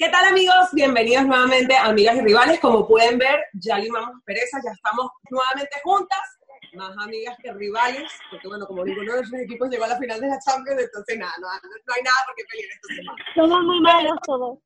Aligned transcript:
¿Qué 0.00 0.08
tal 0.08 0.24
amigos? 0.28 0.70
Bienvenidos 0.72 1.26
nuevamente 1.26 1.76
a 1.76 1.84
Amigas 1.84 2.16
y 2.16 2.22
Rivales. 2.22 2.58
Como 2.58 2.88
pueden 2.88 3.18
ver, 3.18 3.38
ya 3.52 3.76
limamos 3.76 4.14
pereza, 4.24 4.58
ya 4.64 4.72
estamos 4.72 5.10
nuevamente 5.30 5.76
juntas, 5.84 6.38
más 6.72 6.96
amigas 7.04 7.36
que 7.42 7.52
rivales, 7.52 8.10
porque 8.30 8.48
bueno, 8.48 8.64
como 8.64 8.82
digo, 8.82 9.02
uno 9.02 9.12
de 9.12 9.18
nuestros 9.18 9.42
equipos 9.42 9.68
llegó 9.68 9.84
a 9.84 9.88
la 9.88 9.98
final 9.98 10.18
de 10.18 10.28
la 10.28 10.38
Champions, 10.40 10.80
entonces 10.80 11.18
nada, 11.18 11.34
no, 11.38 11.48
no 11.48 11.94
hay 11.94 12.02
nada 12.02 12.16
por 12.24 12.34
qué 12.34 12.44
pelear 12.50 12.70
esta 12.72 12.94
semana. 12.94 13.24
Somos 13.34 13.62
muy 13.62 13.80
malos 13.82 14.18
todos. 14.24 14.58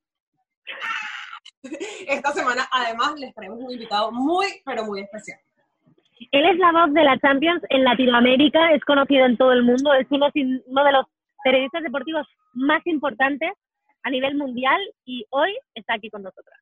Esta 2.07 2.31
semana 2.31 2.69
además 2.71 3.15
les 3.19 3.35
traemos 3.35 3.59
un 3.59 3.73
invitado 3.73 4.13
muy, 4.13 4.47
pero 4.65 4.85
muy 4.85 5.01
especial. 5.01 5.41
Él 6.31 6.47
es 6.47 6.59
la 6.59 6.71
voz 6.71 6.95
de 6.95 7.03
la 7.03 7.19
Champions 7.19 7.61
en 7.71 7.83
Latinoamérica, 7.83 8.71
es 8.71 8.85
conocido 8.85 9.27
en 9.27 9.37
todo 9.37 9.51
el 9.51 9.65
mundo, 9.65 9.95
es 9.95 10.07
uno, 10.11 10.31
uno 10.33 10.85
de 10.85 10.93
los 10.93 11.07
periodistas 11.43 11.83
deportivos 11.83 12.25
más 12.53 12.87
importantes 12.87 13.51
a 14.05 14.11
nivel 14.11 14.37
mundial 14.37 14.81
y 15.05 15.27
hoy 15.31 15.59
está 15.75 15.95
aquí 15.95 16.11
con 16.11 16.23
nosotras. 16.23 16.61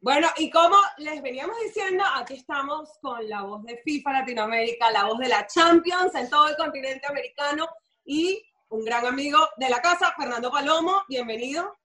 Bueno, 0.00 0.26
y 0.36 0.50
como 0.50 0.76
les 0.98 1.22
veníamos 1.22 1.56
diciendo, 1.64 2.02
aquí 2.16 2.34
estamos 2.34 2.98
con 3.00 3.28
la 3.28 3.42
voz 3.42 3.62
de 3.62 3.80
FIFA 3.84 4.12
Latinoamérica, 4.12 4.90
la 4.90 5.04
voz 5.04 5.18
de 5.18 5.28
la 5.28 5.46
Champions 5.46 6.12
en 6.16 6.28
todo 6.28 6.48
el 6.48 6.56
continente 6.56 7.06
americano 7.06 7.68
y 8.04 8.42
un 8.70 8.84
gran 8.84 9.06
amigo 9.06 9.38
de 9.58 9.68
la 9.68 9.80
casa, 9.80 10.12
Fernando 10.18 10.50
Palomo, 10.50 11.04
bienvenido. 11.08 11.76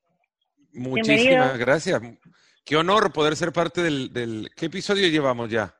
Muchísimas 0.71 1.57
gracias. 1.59 2.01
Qué 2.65 2.75
honor 2.75 3.13
poder 3.13 3.35
ser 3.35 3.51
parte 3.51 3.83
del, 3.83 4.11
del... 4.11 4.49
¿Qué 4.55 4.65
episodio 4.65 5.07
llevamos 5.09 5.49
ya? 5.49 5.75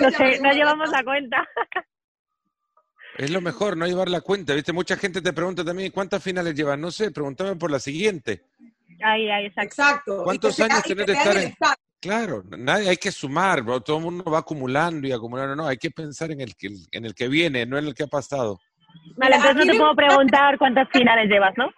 no 0.00 0.10
sé, 0.10 0.40
no 0.40 0.52
llevamos 0.52 0.90
la 0.90 1.02
cuenta. 1.02 1.48
Es 3.16 3.30
lo 3.30 3.40
mejor, 3.40 3.76
no 3.76 3.86
llevar 3.86 4.08
la 4.08 4.20
cuenta, 4.20 4.54
¿viste? 4.54 4.72
Mucha 4.72 4.96
gente 4.96 5.22
te 5.22 5.32
pregunta 5.32 5.64
también, 5.64 5.92
¿cuántas 5.92 6.22
finales 6.22 6.54
llevas? 6.54 6.78
No 6.78 6.90
sé, 6.90 7.10
pregúntame 7.10 7.54
por 7.56 7.70
la 7.70 7.78
siguiente. 7.78 8.44
Ahí, 9.02 9.30
ahí, 9.30 9.46
exacto. 9.46 10.22
¿Cuántos 10.24 10.58
años 10.60 10.82
tenés 10.82 11.06
de 11.06 11.12
estar 11.12 11.36
en...? 11.36 11.54
Claro, 12.00 12.44
nadie, 12.58 12.90
hay 12.90 12.98
que 12.98 13.10
sumar, 13.10 13.64
todo 13.82 13.96
el 13.96 14.02
mundo 14.02 14.30
va 14.30 14.40
acumulando 14.40 15.08
y 15.08 15.12
acumulando, 15.12 15.56
no, 15.56 15.66
hay 15.66 15.78
que 15.78 15.90
pensar 15.90 16.30
en 16.32 16.42
el, 16.42 16.54
que, 16.54 16.68
en 16.90 17.04
el 17.06 17.14
que 17.14 17.28
viene, 17.28 17.64
no 17.64 17.78
en 17.78 17.86
el 17.86 17.94
que 17.94 18.02
ha 18.02 18.08
pasado. 18.08 18.60
Vale, 19.16 19.36
entonces 19.36 19.64
no 19.64 19.72
te 19.72 19.78
puedo 19.78 19.96
preguntar 19.96 20.58
cuántas 20.58 20.86
finales 20.90 21.30
llevas, 21.30 21.54
¿no? 21.56 21.70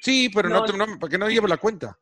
Sí, 0.00 0.30
pero 0.34 0.48
no, 0.48 0.66
no, 0.66 0.98
¿para 0.98 1.10
qué 1.10 1.16
no 1.16 1.28
llevo 1.28 1.46
la 1.46 1.58
cuenta? 1.58 1.96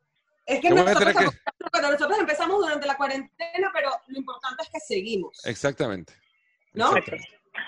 Es 0.45 0.59
que 0.59 0.71
nosotros, 0.71 1.13
que... 1.13 1.81
nosotros 1.81 2.19
empezamos 2.19 2.57
durante 2.59 2.87
la 2.87 2.97
cuarentena, 2.97 3.71
pero 3.71 3.91
lo 4.07 4.17
importante 4.17 4.63
es 4.63 4.69
que 4.69 4.79
seguimos. 4.79 5.45
Exactamente. 5.45 6.13
¿No? 6.73 6.93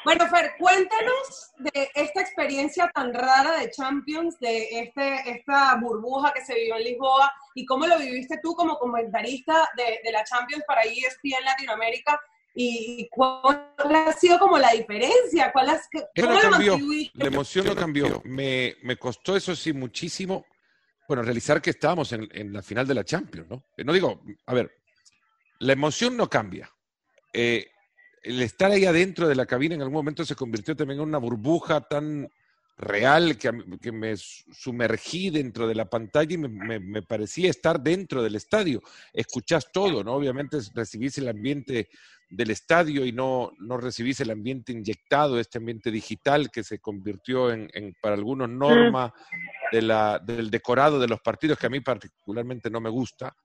Bueno, 0.03 0.27
Fer, 0.27 0.53
cuéntanos 0.57 1.51
de 1.57 1.89
esta 1.93 2.21
experiencia 2.21 2.89
tan 2.93 3.13
rara 3.13 3.57
de 3.59 3.69
Champions, 3.71 4.39
de 4.39 4.79
este, 4.79 5.29
esta 5.29 5.75
burbuja 5.75 6.31
que 6.33 6.45
se 6.45 6.55
vivió 6.55 6.77
en 6.77 6.83
Lisboa 6.83 7.31
y 7.55 7.65
cómo 7.65 7.87
lo 7.87 7.97
viviste 7.97 8.39
tú 8.41 8.55
como 8.55 8.77
comentarista 8.77 9.69
de, 9.75 10.11
la 10.11 10.23
Champions 10.23 10.63
para 10.67 10.83
ESPN 10.83 11.43
Latinoamérica 11.43 12.19
y 12.53 13.07
cuál 13.09 13.73
ha 13.93 14.13
sido 14.13 14.39
como 14.39 14.57
la 14.57 14.71
diferencia, 14.71 15.51
cuál 15.51 15.69
has, 15.69 15.87
¿cómo 16.15 16.39
cambió, 16.39 16.77
la 17.13 17.27
emoción 17.27 17.65
no 17.65 17.75
cambió, 17.75 18.21
me, 18.25 18.75
me, 18.83 18.97
costó 18.97 19.35
eso 19.35 19.55
sí 19.55 19.73
muchísimo, 19.73 20.45
bueno, 21.07 21.21
realizar 21.21 21.61
que 21.61 21.69
estábamos 21.69 22.11
en, 22.13 22.27
en, 22.31 22.51
la 22.51 22.63
final 22.63 22.87
de 22.87 22.95
la 22.95 23.03
Champions, 23.03 23.47
¿no? 23.49 23.63
No 23.77 23.93
digo, 23.93 24.21
a 24.45 24.53
ver, 24.53 24.71
la 25.59 25.73
emoción 25.73 26.17
no 26.17 26.29
cambia. 26.29 26.71
Eh, 27.33 27.67
el 28.23 28.41
estar 28.41 28.71
ahí 28.71 28.85
adentro 28.85 29.27
de 29.27 29.35
la 29.35 29.45
cabina 29.45 29.75
en 29.75 29.81
algún 29.81 29.95
momento 29.95 30.25
se 30.25 30.35
convirtió 30.35 30.75
también 30.75 30.99
en 30.99 31.07
una 31.07 31.17
burbuja 31.17 31.81
tan 31.81 32.29
real 32.77 33.37
que, 33.37 33.51
que 33.81 33.91
me 33.91 34.15
sumergí 34.17 35.31
dentro 35.31 35.67
de 35.67 35.75
la 35.75 35.85
pantalla 35.85 36.33
y 36.33 36.37
me, 36.37 37.01
parecía 37.01 37.49
estar 37.49 37.81
dentro 37.81 38.21
del 38.21 38.35
estadio. 38.35 38.81
Escuchás 39.13 39.71
todo, 39.71 40.03
¿no? 40.03 40.13
Obviamente 40.13 40.57
recibís 40.75 41.17
el 41.17 41.27
ambiente 41.27 41.89
del 42.29 42.51
estadio 42.51 43.05
y 43.05 43.11
no, 43.11 43.51
no 43.59 43.77
recibís 43.77 44.19
el 44.19 44.29
ambiente 44.29 44.73
inyectado, 44.73 45.39
este 45.39 45.57
ambiente 45.57 45.89
digital 45.89 46.51
que 46.51 46.63
se 46.63 46.79
convirtió 46.79 47.51
en, 47.51 47.69
para 48.01 48.15
algunos 48.15 48.49
norma 48.49 49.11
de 49.71 49.81
la, 49.81 50.19
del 50.19 50.51
decorado 50.51 50.99
de 50.99 51.07
los 51.07 51.21
partidos 51.21 51.57
que 51.57 51.67
a 51.67 51.71
mí 51.71 51.79
particularmente 51.79 52.69
no 52.69 52.79
me 52.79 52.89
gusta. 52.89 53.35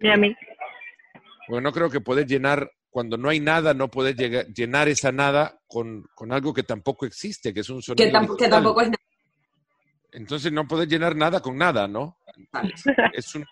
Y 0.00 0.08
a 0.08 0.16
mí. 0.16 0.36
Bueno, 1.48 1.68
no 1.68 1.72
creo 1.72 1.88
que 1.88 2.00
podés 2.00 2.26
llenar 2.26 2.70
cuando 2.96 3.18
no 3.18 3.28
hay 3.28 3.40
nada, 3.40 3.74
no 3.74 3.90
puedes 3.90 4.16
llenar 4.54 4.88
esa 4.88 5.12
nada 5.12 5.60
con, 5.68 6.08
algo 6.30 6.54
que 6.54 6.62
tampoco 6.62 7.04
existe, 7.04 7.52
que 7.52 7.60
es 7.60 7.68
un 7.68 7.82
sonido. 7.82 8.06
Que, 8.38 8.48
tampoco 8.48 8.80
es 8.80 8.88
nada. 8.88 9.02
Entonces 10.12 10.50
no 10.50 10.66
puedes 10.66 10.88
llenar 10.88 11.14
nada 11.14 11.40
con 11.40 11.58
nada, 11.58 11.86
¿no? 11.86 12.16
Es 13.12 13.34
un, 13.34 13.44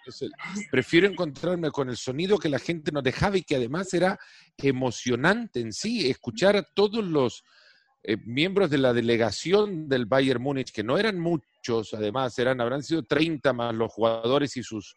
prefiero 0.70 1.06
encontrarme 1.06 1.70
con 1.70 1.90
el 1.90 1.98
sonido 1.98 2.38
que 2.38 2.48
la 2.48 2.58
gente 2.58 2.90
nos 2.90 3.02
dejaba 3.02 3.36
y 3.36 3.42
que 3.42 3.56
además 3.56 3.92
era 3.92 4.18
emocionante 4.56 5.60
en 5.60 5.74
sí, 5.74 6.08
escuchar 6.08 6.56
a 6.56 6.62
todos 6.62 7.04
los 7.04 7.44
eh, 8.02 8.16
miembros 8.24 8.70
de 8.70 8.78
la 8.78 8.94
delegación 8.94 9.90
del 9.90 10.06
Bayern 10.06 10.42
Múnich, 10.42 10.72
que 10.72 10.82
no 10.82 10.96
eran 10.96 11.20
muchos, 11.20 11.92
además, 11.92 12.38
eran, 12.38 12.62
habrán 12.62 12.82
sido 12.82 13.02
30 13.02 13.52
más 13.52 13.74
los 13.74 13.92
jugadores 13.92 14.56
y 14.56 14.62
sus 14.62 14.96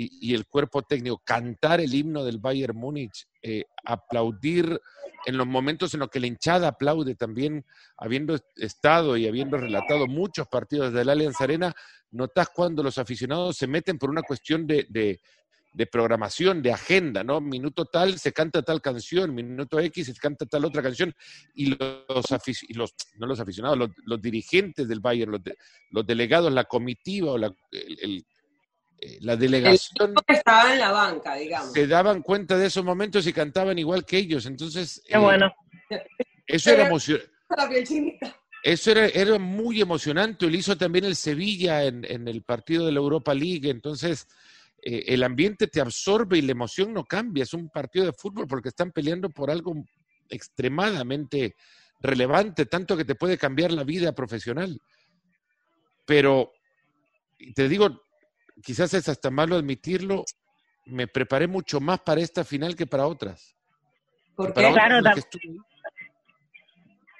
y, 0.00 0.32
el 0.32 0.46
cuerpo 0.46 0.82
técnico, 0.82 1.20
cantar 1.24 1.80
el 1.80 1.92
himno 1.92 2.24
del 2.24 2.38
Bayern 2.38 2.76
Múnich, 2.76 3.26
eh, 3.42 3.64
aplaudir 3.84 4.80
en 5.26 5.36
los 5.36 5.46
momentos 5.46 5.92
en 5.92 6.00
los 6.00 6.08
que 6.08 6.20
la 6.20 6.28
hinchada 6.28 6.68
aplaude 6.68 7.16
también, 7.16 7.64
habiendo 7.96 8.38
estado 8.54 9.16
y 9.16 9.26
habiendo 9.26 9.56
relatado 9.56 10.06
muchos 10.06 10.46
partidos 10.46 10.92
de 10.92 11.04
la 11.04 11.12
Alianza 11.12 11.42
Arena, 11.42 11.74
notas 12.12 12.48
cuando 12.50 12.84
los 12.84 12.96
aficionados 12.96 13.56
se 13.56 13.66
meten 13.66 13.98
por 13.98 14.08
una 14.08 14.22
cuestión 14.22 14.68
de, 14.68 14.86
de, 14.88 15.86
programación, 15.86 16.62
de 16.62 16.72
agenda, 16.72 17.24
¿no? 17.24 17.40
Minuto 17.40 17.84
tal 17.84 18.18
se 18.18 18.32
canta 18.32 18.62
tal 18.62 18.80
canción, 18.80 19.34
minuto 19.34 19.80
X 19.80 20.06
se 20.06 20.14
canta 20.14 20.46
tal 20.46 20.64
otra 20.64 20.82
canción, 20.82 21.12
y 21.54 21.66
los, 21.66 22.32
aficionados, 22.32 22.94
no 23.16 23.26
los 23.26 23.40
aficionados, 23.40 23.90
los, 24.04 24.22
dirigentes 24.22 24.86
del 24.86 25.00
Bayern, 25.00 25.32
los, 25.32 25.40
los, 25.90 26.06
delegados, 26.06 26.52
la 26.52 26.64
comitiva 26.64 27.32
o 27.32 27.38
la, 27.38 27.52
el 27.72 28.24
eh, 29.00 29.18
la 29.20 29.36
delegación 29.36 30.14
estaba 30.26 30.72
en 30.72 30.80
la 30.80 30.90
banca, 30.90 31.34
digamos. 31.36 31.72
Se 31.72 31.86
daban 31.86 32.22
cuenta 32.22 32.56
de 32.58 32.66
esos 32.66 32.84
momentos 32.84 33.26
y 33.26 33.32
cantaban 33.32 33.78
igual 33.78 34.04
que 34.04 34.18
ellos. 34.18 34.46
Entonces, 34.46 35.02
Qué 35.06 35.18
bueno. 35.18 35.52
Eso 36.46 36.70
era 36.70 36.86
emocionante. 36.86 37.30
Eso 38.62 38.90
era, 38.90 39.06
era, 39.06 39.38
muy 39.38 39.80
emocionante. 39.80 40.46
Lo 40.46 40.56
hizo 40.56 40.76
también 40.76 41.04
el 41.04 41.14
Sevilla 41.14 41.84
en, 41.84 42.04
en 42.04 42.26
el 42.26 42.42
partido 42.42 42.86
de 42.86 42.92
la 42.92 42.98
Europa 42.98 43.32
League. 43.32 43.70
Entonces, 43.70 44.26
eh, 44.82 45.04
el 45.08 45.22
ambiente 45.22 45.66
te 45.66 45.80
absorbe 45.80 46.38
y 46.38 46.42
la 46.42 46.52
emoción 46.52 46.92
no 46.92 47.04
cambia. 47.04 47.44
Es 47.44 47.54
un 47.54 47.68
partido 47.68 48.06
de 48.06 48.12
fútbol 48.12 48.46
porque 48.46 48.68
están 48.68 48.90
peleando 48.90 49.30
por 49.30 49.50
algo 49.50 49.74
extremadamente 50.28 51.54
relevante, 52.00 52.66
tanto 52.66 52.96
que 52.96 53.04
te 53.04 53.14
puede 53.14 53.38
cambiar 53.38 53.72
la 53.72 53.84
vida 53.84 54.12
profesional. 54.12 54.80
Pero, 56.06 56.52
te 57.54 57.68
digo, 57.68 58.02
quizás 58.62 58.94
es 58.94 59.08
hasta 59.08 59.30
malo 59.30 59.56
admitirlo, 59.56 60.24
me 60.86 61.06
preparé 61.06 61.46
mucho 61.46 61.80
más 61.80 62.00
para 62.00 62.20
esta 62.20 62.44
final 62.44 62.76
que 62.76 62.86
para 62.86 63.06
otras. 63.06 63.54
Porque, 64.34 64.52
claro, 64.54 65.00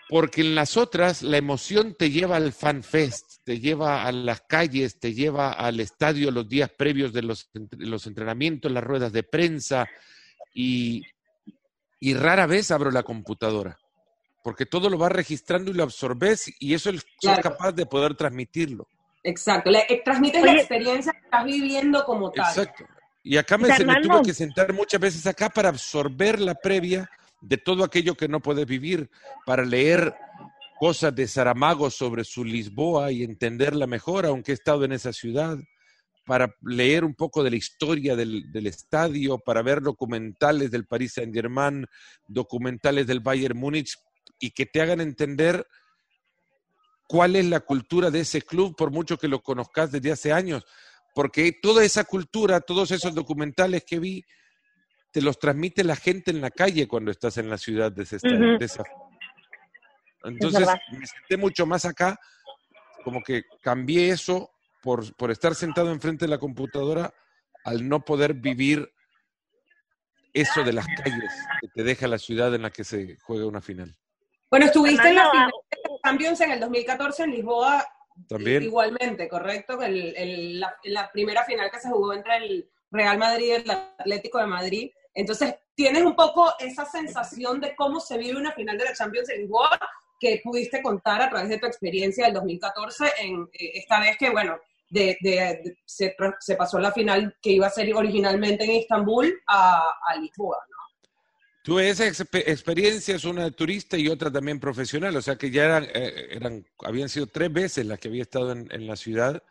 porque 0.08 0.40
en 0.40 0.54
las 0.54 0.76
otras 0.76 1.22
la 1.22 1.36
emoción 1.36 1.94
te 1.98 2.10
lleva 2.10 2.36
al 2.36 2.52
fan 2.52 2.82
fest, 2.82 3.42
te 3.44 3.60
lleva 3.60 4.04
a 4.04 4.12
las 4.12 4.40
calles, 4.42 4.98
te 4.98 5.12
lleva 5.12 5.52
al 5.52 5.80
estadio 5.80 6.30
los 6.30 6.48
días 6.48 6.70
previos 6.70 7.12
de 7.12 7.22
los, 7.22 7.50
los 7.72 8.06
entrenamientos, 8.06 8.72
las 8.72 8.84
ruedas 8.84 9.12
de 9.12 9.22
prensa 9.22 9.86
y, 10.54 11.02
y 12.00 12.14
rara 12.14 12.46
vez 12.46 12.70
abro 12.70 12.90
la 12.90 13.02
computadora 13.02 13.78
porque 14.48 14.64
todo 14.64 14.88
lo 14.88 14.96
vas 14.96 15.12
registrando 15.12 15.70
y 15.70 15.74
lo 15.74 15.82
absorbes 15.82 16.50
y 16.58 16.72
eso 16.72 16.88
es 16.88 17.04
capaz 17.42 17.72
de 17.72 17.84
poder 17.84 18.14
transmitirlo. 18.14 18.88
Exacto, 19.28 19.70
le, 19.70 19.80
eh, 19.80 20.02
la 20.42 20.52
experiencia 20.54 21.12
que 21.12 21.18
estás 21.18 21.44
viviendo 21.44 22.02
como 22.04 22.30
tal. 22.32 22.46
Exacto. 22.48 22.86
Y 23.22 23.36
acá 23.36 23.58
me, 23.58 23.70
se 23.76 23.84
me 23.84 24.00
tuvo 24.00 24.22
que 24.22 24.32
sentar 24.32 24.72
muchas 24.72 24.98
veces 24.98 25.26
acá 25.26 25.50
para 25.50 25.68
absorber 25.68 26.40
la 26.40 26.54
previa 26.54 27.10
de 27.42 27.58
todo 27.58 27.84
aquello 27.84 28.14
que 28.14 28.26
no 28.26 28.40
puedes 28.40 28.64
vivir, 28.64 29.10
para 29.44 29.66
leer 29.66 30.14
cosas 30.80 31.14
de 31.14 31.28
Saramago 31.28 31.90
sobre 31.90 32.24
su 32.24 32.42
Lisboa 32.42 33.12
y 33.12 33.22
entenderla 33.22 33.86
mejor, 33.86 34.24
aunque 34.24 34.52
he 34.52 34.54
estado 34.54 34.84
en 34.86 34.92
esa 34.92 35.12
ciudad, 35.12 35.58
para 36.24 36.54
leer 36.62 37.04
un 37.04 37.14
poco 37.14 37.44
de 37.44 37.50
la 37.50 37.56
historia 37.56 38.16
del, 38.16 38.50
del 38.50 38.66
estadio, 38.66 39.38
para 39.38 39.60
ver 39.60 39.82
documentales 39.82 40.70
del 40.70 40.86
Paris 40.86 41.12
Saint-Germain, 41.14 41.84
documentales 42.26 43.06
del 43.06 43.20
Bayern 43.20 43.58
Múnich, 43.58 43.94
y 44.38 44.52
que 44.52 44.64
te 44.64 44.80
hagan 44.80 45.02
entender 45.02 45.66
cuál 47.08 47.36
es 47.36 47.46
la 47.46 47.60
cultura 47.60 48.10
de 48.10 48.20
ese 48.20 48.42
club, 48.42 48.76
por 48.76 48.92
mucho 48.92 49.16
que 49.16 49.26
lo 49.26 49.42
conozcas 49.42 49.90
desde 49.90 50.12
hace 50.12 50.30
años, 50.30 50.64
porque 51.14 51.52
toda 51.60 51.82
esa 51.82 52.04
cultura, 52.04 52.60
todos 52.60 52.90
esos 52.90 53.14
documentales 53.14 53.82
que 53.84 53.98
vi, 53.98 54.24
te 55.10 55.22
los 55.22 55.38
transmite 55.38 55.82
la 55.82 55.96
gente 55.96 56.30
en 56.30 56.42
la 56.42 56.50
calle 56.50 56.86
cuando 56.86 57.10
estás 57.10 57.38
en 57.38 57.48
la 57.48 57.56
ciudad 57.56 57.90
de, 57.90 58.02
esa. 58.02 58.84
Entonces 60.22 60.68
me 60.92 61.06
senté 61.06 61.38
mucho 61.38 61.66
más 61.66 61.86
acá, 61.86 62.16
como 63.02 63.22
que 63.22 63.42
cambié 63.62 64.10
eso 64.10 64.50
por, 64.82 65.16
por 65.16 65.30
estar 65.30 65.54
sentado 65.54 65.90
enfrente 65.90 66.26
de 66.26 66.30
la 66.30 66.38
computadora 66.38 67.12
al 67.64 67.88
no 67.88 68.04
poder 68.04 68.34
vivir 68.34 68.92
eso 70.34 70.62
de 70.62 70.74
las 70.74 70.86
calles 70.86 71.32
que 71.62 71.68
te 71.68 71.82
deja 71.82 72.06
la 72.06 72.18
ciudad 72.18 72.54
en 72.54 72.62
la 72.62 72.70
que 72.70 72.84
se 72.84 73.16
juega 73.22 73.46
una 73.46 73.62
final. 73.62 73.96
Bueno, 74.50 74.66
estuviste 74.66 75.08
en 75.08 75.14
la 75.16 75.30
final 75.30 75.50
de 75.67 75.67
Champions 76.08 76.40
en 76.40 76.52
el 76.52 76.60
2014 76.60 77.24
en 77.24 77.30
Lisboa 77.32 77.86
también. 78.28 78.62
Igualmente, 78.62 79.28
correcto. 79.28 79.80
El, 79.82 80.58
la, 80.58 81.10
primera 81.12 81.44
final 81.44 81.70
que 81.70 81.78
se 81.78 81.88
jugó 81.88 82.14
entre 82.14 82.36
el 82.38 82.70
Real 82.90 83.18
Madrid 83.18 83.46
y 83.46 83.50
el 83.50 83.70
Atlético 83.70 84.38
de 84.38 84.46
Madrid. 84.46 84.90
Entonces, 85.14 85.54
tienes 85.74 86.02
un 86.02 86.16
poco 86.16 86.52
esa 86.58 86.84
sensación 86.84 87.60
de 87.60 87.76
cómo 87.76 88.00
se 88.00 88.16
vive 88.16 88.38
una 88.38 88.52
final 88.52 88.78
de 88.78 88.86
la 88.86 88.94
Champions 88.94 89.28
en 89.28 89.42
Lisboa 89.42 89.78
que 90.18 90.40
pudiste 90.42 90.82
contar 90.82 91.22
a 91.22 91.28
través 91.28 91.48
de 91.48 91.58
tu 91.58 91.66
experiencia 91.66 92.24
del 92.24 92.34
2014, 92.34 93.04
en 93.20 93.42
eh, 93.52 93.70
esta 93.74 94.00
vez 94.00 94.16
que, 94.18 94.30
bueno, 94.30 94.58
de, 94.88 95.76
se, 95.84 96.16
se, 96.40 96.56
pasó 96.56 96.78
la 96.80 96.90
final 96.90 97.36
que 97.40 97.50
iba 97.50 97.66
a 97.66 97.70
ser 97.70 97.94
originalmente 97.94 98.64
en 98.64 98.70
Estambul 98.70 99.32
a, 99.46 99.84
a 100.08 100.16
Lisboa, 100.16 100.58
¿no? 100.70 100.76
Tuve 101.68 101.90
esa 101.90 102.06
experiencia, 102.06 103.14
es 103.14 103.26
una 103.26 103.44
de 103.44 103.50
turista 103.50 103.98
y 103.98 104.08
otra 104.08 104.32
también 104.32 104.58
profesional, 104.58 105.14
o 105.14 105.20
sea 105.20 105.36
que 105.36 105.50
ya 105.50 105.66
eran, 105.66 105.84
eh, 105.92 106.28
eran 106.30 106.64
habían 106.78 107.10
sido 107.10 107.26
tres 107.26 107.52
veces 107.52 107.84
las 107.84 107.98
que 107.98 108.08
había 108.08 108.22
estado 108.22 108.52
en, 108.52 108.86
la 108.86 108.96
ciudad. 108.96 109.42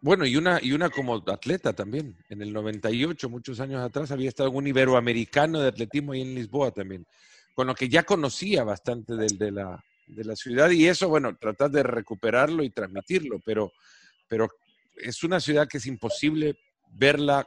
Bueno, 0.00 0.26
y 0.26 0.34
una, 0.34 0.58
y 0.60 0.72
una 0.72 0.90
como 0.90 1.22
atleta 1.28 1.72
también. 1.74 2.16
En 2.28 2.42
el 2.42 2.52
98, 2.52 3.28
muchos 3.28 3.60
años 3.60 3.84
atrás, 3.84 4.10
había 4.10 4.28
estado 4.28 4.48
en 4.48 4.56
un 4.56 4.66
iberoamericano 4.66 5.60
de 5.60 5.68
atletismo 5.68 6.10
ahí 6.10 6.22
en 6.22 6.34
Lisboa 6.34 6.72
también, 6.72 7.06
con 7.54 7.68
lo 7.68 7.76
que 7.76 7.88
ya 7.88 8.02
conocía 8.02 8.64
bastante 8.64 9.14
de, 9.14 9.28
de, 9.28 9.52
la, 9.52 9.84
de 10.08 10.24
la 10.24 10.34
ciudad 10.34 10.70
y 10.70 10.88
eso, 10.88 11.08
bueno, 11.08 11.36
tratar 11.36 11.70
de 11.70 11.84
recuperarlo 11.84 12.64
y 12.64 12.70
transmitirlo, 12.70 13.38
pero, 13.44 13.72
pero 14.26 14.50
es 14.96 15.22
una 15.22 15.38
ciudad 15.38 15.68
que 15.68 15.78
es 15.78 15.86
imposible 15.86 16.58
verla 16.90 17.46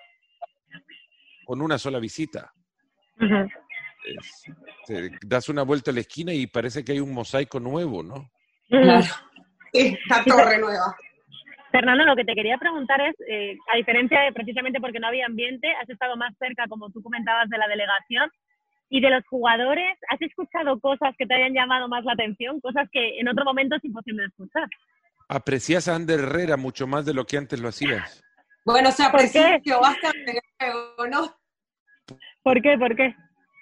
con 1.44 1.62
una 1.62 1.78
sola 1.78 2.00
visita 2.00 2.54
das 5.21 5.50
una 5.50 5.63
vuelta 5.63 5.92
a 5.92 5.94
la 5.94 6.00
esquina 6.00 6.33
y 6.33 6.48
parece 6.48 6.83
que 6.83 6.94
hay 6.94 7.00
un 7.00 7.13
mosaico 7.13 7.60
nuevo, 7.60 8.04
¿no? 8.04 8.31
Claro. 8.69 9.06
Esta 9.74 10.24
torre 10.24 10.57
nueva. 10.57 10.95
Fernando, 11.71 12.04
lo 12.06 12.16
que 12.16 12.25
te 12.25 12.33
quería 12.33 12.57
preguntar 12.57 13.00
es, 13.01 13.16
eh, 13.27 13.56
a 13.71 13.77
diferencia 13.77 14.21
de 14.21 14.31
precisamente 14.31 14.80
porque 14.80 15.00
no 15.00 15.07
había 15.07 15.27
ambiente, 15.27 15.68
has 15.81 15.89
estado 15.89 16.16
más 16.18 16.33
cerca, 16.39 16.66
como 16.68 16.89
tú 16.89 17.01
comentabas, 17.04 17.48
de 17.50 17.57
la 17.57 17.68
delegación 17.68 18.31
y 18.89 19.01
de 19.01 19.12
los 19.12 19.24
jugadores. 19.27 19.98
¿Has 20.10 20.22
escuchado 20.22 20.80
cosas 20.80 21.13
que 21.18 21.27
te 21.27 21.36
hayan 21.36 21.54
llamado 21.54 21.88
más 21.88 22.04
la 22.06 22.13
atención? 22.13 22.60
Cosas 22.62 22.89
que 22.92 23.19
en 23.19 23.27
otro 23.27 23.45
momento 23.45 23.75
es 23.75 23.86
imposible 23.86 24.25
escuchar. 24.25 24.68
¿Aprecias 25.27 25.88
a 25.88 25.95
Ander 25.95 26.22
Herrera 26.22 26.57
mucho 26.57 26.88
más 26.88 27.06
de 27.06 27.13
lo 27.13 27.25
que 27.25 27.38
antes 27.38 27.60
lo 27.60 27.69
hacías? 27.69 28.24
Bueno, 28.65 28.92
se 28.92 29.04
apreció 29.04 29.80
bastante, 29.80 30.39
¿no? 31.10 31.38
¿Por 32.44 32.62
qué? 32.62 32.77
¿Por 32.77 32.95
qué? 32.95 33.15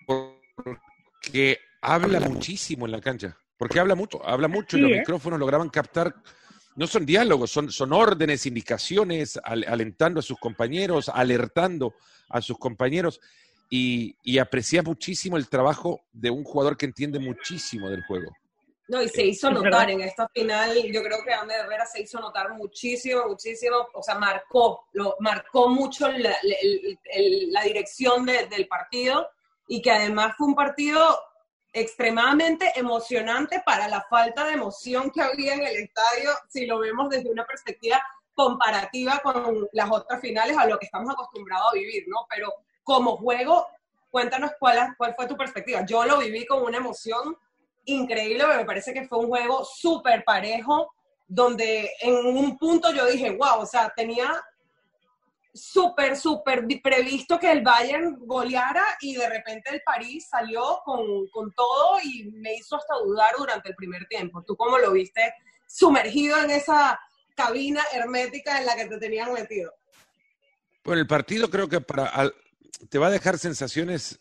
Porque 0.06 1.60
habla 1.82 2.20
muchísimo 2.20 2.86
en 2.86 2.92
la 2.92 3.02
cancha. 3.02 3.38
Porque 3.58 3.80
habla 3.80 3.96
mucho, 3.96 4.24
habla 4.26 4.48
mucho 4.48 4.78
y 4.78 4.82
los 4.82 4.92
¿eh? 4.92 5.00
micrófonos 5.00 5.40
lograban 5.40 5.70
captar. 5.70 6.14
No 6.76 6.86
son 6.86 7.06
diálogos, 7.06 7.50
son, 7.50 7.72
son 7.72 7.92
órdenes, 7.92 8.46
indicaciones, 8.46 9.40
alentando 9.44 10.20
a 10.20 10.24
sus 10.24 10.38
compañeros, 10.38 11.10
alertando 11.10 11.96
a 12.30 12.42
sus 12.42 12.60
compañeros. 12.60 13.20
Y, 13.70 14.16
y 14.24 14.38
aprecia 14.38 14.84
muchísimo 14.84 15.38
el 15.38 15.50
trabajo 15.50 16.02
de 16.14 16.30
un 16.30 16.44
jugador 16.44 16.78
que 16.78 16.86
entiende 16.86 17.20
muchísimo 17.20 17.90
del 17.90 18.04
juego. 18.04 18.32
No, 18.90 19.02
y 19.02 19.10
se 19.10 19.26
hizo 19.26 19.52
notar 19.52 19.90
en 19.90 20.00
esta 20.00 20.30
final, 20.30 20.82
yo 20.92 21.04
creo 21.04 21.22
que 21.24 21.34
Ander 21.34 21.60
Herrera 21.60 21.86
se 21.86 22.02
hizo 22.02 22.22
notar 22.22 22.54
muchísimo, 22.54 23.28
muchísimo, 23.28 23.86
o 23.94 24.02
sea, 24.02 24.16
marcó, 24.16 24.88
lo, 24.94 25.18
marcó 25.20 25.68
mucho 25.68 26.08
la, 26.10 26.34
la 27.50 27.64
dirección 27.64 28.26
del 28.26 28.68
partido 28.70 29.30
y 29.68 29.82
que 29.82 29.92
además 29.92 30.36
fue 30.38 30.48
un 30.48 30.56
partido 30.56 31.20
extremadamente 31.74 32.72
emocionante 32.76 33.62
para 33.66 33.88
la 33.88 34.06
falta 34.10 34.46
de 34.46 34.54
emoción 34.54 35.12
que 35.12 35.22
había 35.22 35.54
en 35.54 35.68
el 35.68 35.76
estadio, 35.76 36.32
si 36.48 36.66
lo 36.66 36.80
vemos 36.80 37.10
desde 37.10 37.30
una 37.30 37.46
perspectiva 37.46 38.02
comparativa 38.34 39.20
con 39.24 39.68
las 39.74 39.92
otras 39.92 40.22
finales 40.22 40.58
a 40.58 40.66
lo 40.66 40.78
que 40.80 40.86
estamos 40.86 41.12
acostumbrados 41.12 41.70
a 41.72 41.76
vivir, 41.76 42.06
¿no? 42.08 42.26
Pero 42.30 42.54
como 42.84 43.18
juego, 43.18 43.68
cuéntanos 44.10 44.52
cuál, 44.60 44.96
cuál 44.98 45.14
fue 45.16 45.28
tu 45.28 45.36
perspectiva. 45.36 45.86
Yo 45.86 46.06
lo 46.06 46.20
viví 46.20 46.46
con 46.46 46.64
una 46.64 46.78
emoción 46.78 47.38
increíble, 47.88 48.46
me 48.46 48.66
parece 48.66 48.94
que 48.94 49.08
fue 49.08 49.20
un 49.20 49.28
juego 49.28 49.66
súper 49.66 50.24
parejo, 50.24 50.94
donde 51.28 51.90
en 52.02 52.16
un 52.16 52.58
punto 52.58 52.94
yo 52.94 53.06
dije, 53.06 53.32
wow, 53.32 53.62
o 53.62 53.66
sea, 53.66 53.92
tenía 53.96 54.42
súper, 55.54 56.16
súper 56.16 56.66
previsto 56.82 57.40
que 57.40 57.52
el 57.52 57.64
Bayern 57.64 58.18
goleara 58.20 58.86
y 59.02 59.16
de 59.16 59.28
repente 59.28 59.72
el 59.72 59.82
París 59.82 60.28
salió 60.30 60.82
con, 60.86 61.28
con, 61.28 61.52
todo 61.54 61.98
y 62.04 62.30
me 62.32 62.56
hizo 62.56 62.76
hasta 62.76 62.96
dudar 62.96 63.34
durante 63.38 63.70
el 63.70 63.76
primer 63.76 64.06
tiempo. 64.06 64.44
¿Tú 64.44 64.56
cómo 64.56 64.78
lo 64.78 64.92
viste 64.92 65.34
sumergido 65.66 66.38
en 66.44 66.52
esa 66.52 67.00
cabina 67.36 67.82
hermética 67.94 68.60
en 68.60 68.66
la 68.66 68.76
que 68.76 68.86
te 68.86 69.00
tenían 69.00 69.34
metido? 69.34 69.74
Bueno, 70.84 71.02
el 71.02 71.08
partido 71.08 71.50
creo 71.50 71.68
que 71.68 71.82
para, 71.82 72.32
te 72.90 72.98
va 73.00 73.08
a 73.08 73.12
dejar 73.12 73.38
sensaciones 73.38 74.20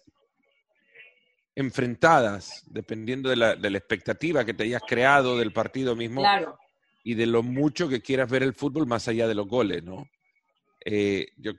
enfrentadas, 1.56 2.62
dependiendo 2.66 3.30
de 3.30 3.36
la, 3.36 3.56
de 3.56 3.70
la, 3.70 3.78
expectativa 3.78 4.44
que 4.44 4.52
te 4.52 4.64
hayas 4.64 4.82
creado 4.86 5.38
del 5.38 5.54
partido 5.54 5.96
mismo 5.96 6.20
claro. 6.20 6.58
y 7.02 7.14
de 7.14 7.26
lo 7.26 7.42
mucho 7.42 7.88
que 7.88 8.02
quieras 8.02 8.30
ver 8.30 8.42
el 8.42 8.52
fútbol 8.52 8.86
más 8.86 9.08
allá 9.08 9.26
de 9.26 9.34
los 9.34 9.48
goles, 9.48 9.82
¿no? 9.82 10.06
Eh, 10.84 11.28
yo, 11.38 11.52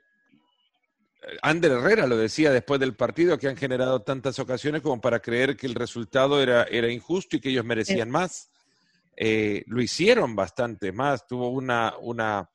Ander 1.41 1.71
Herrera 1.71 2.05
lo 2.05 2.15
decía 2.15 2.51
después 2.51 2.79
del 2.79 2.95
partido, 2.95 3.39
que 3.39 3.47
han 3.47 3.57
generado 3.57 4.03
tantas 4.03 4.38
ocasiones 4.38 4.83
como 4.83 5.01
para 5.01 5.19
creer 5.19 5.57
que 5.57 5.65
el 5.65 5.73
resultado 5.73 6.41
era, 6.41 6.63
era 6.65 6.89
injusto 6.89 7.35
y 7.35 7.39
que 7.39 7.49
ellos 7.49 7.65
merecían 7.65 8.11
más. 8.11 8.51
Eh, 9.15 9.63
lo 9.65 9.81
hicieron 9.81 10.35
bastante 10.35 10.91
más, 10.91 11.25
tuvo 11.25 11.49
una, 11.49 11.95
una, 11.99 12.47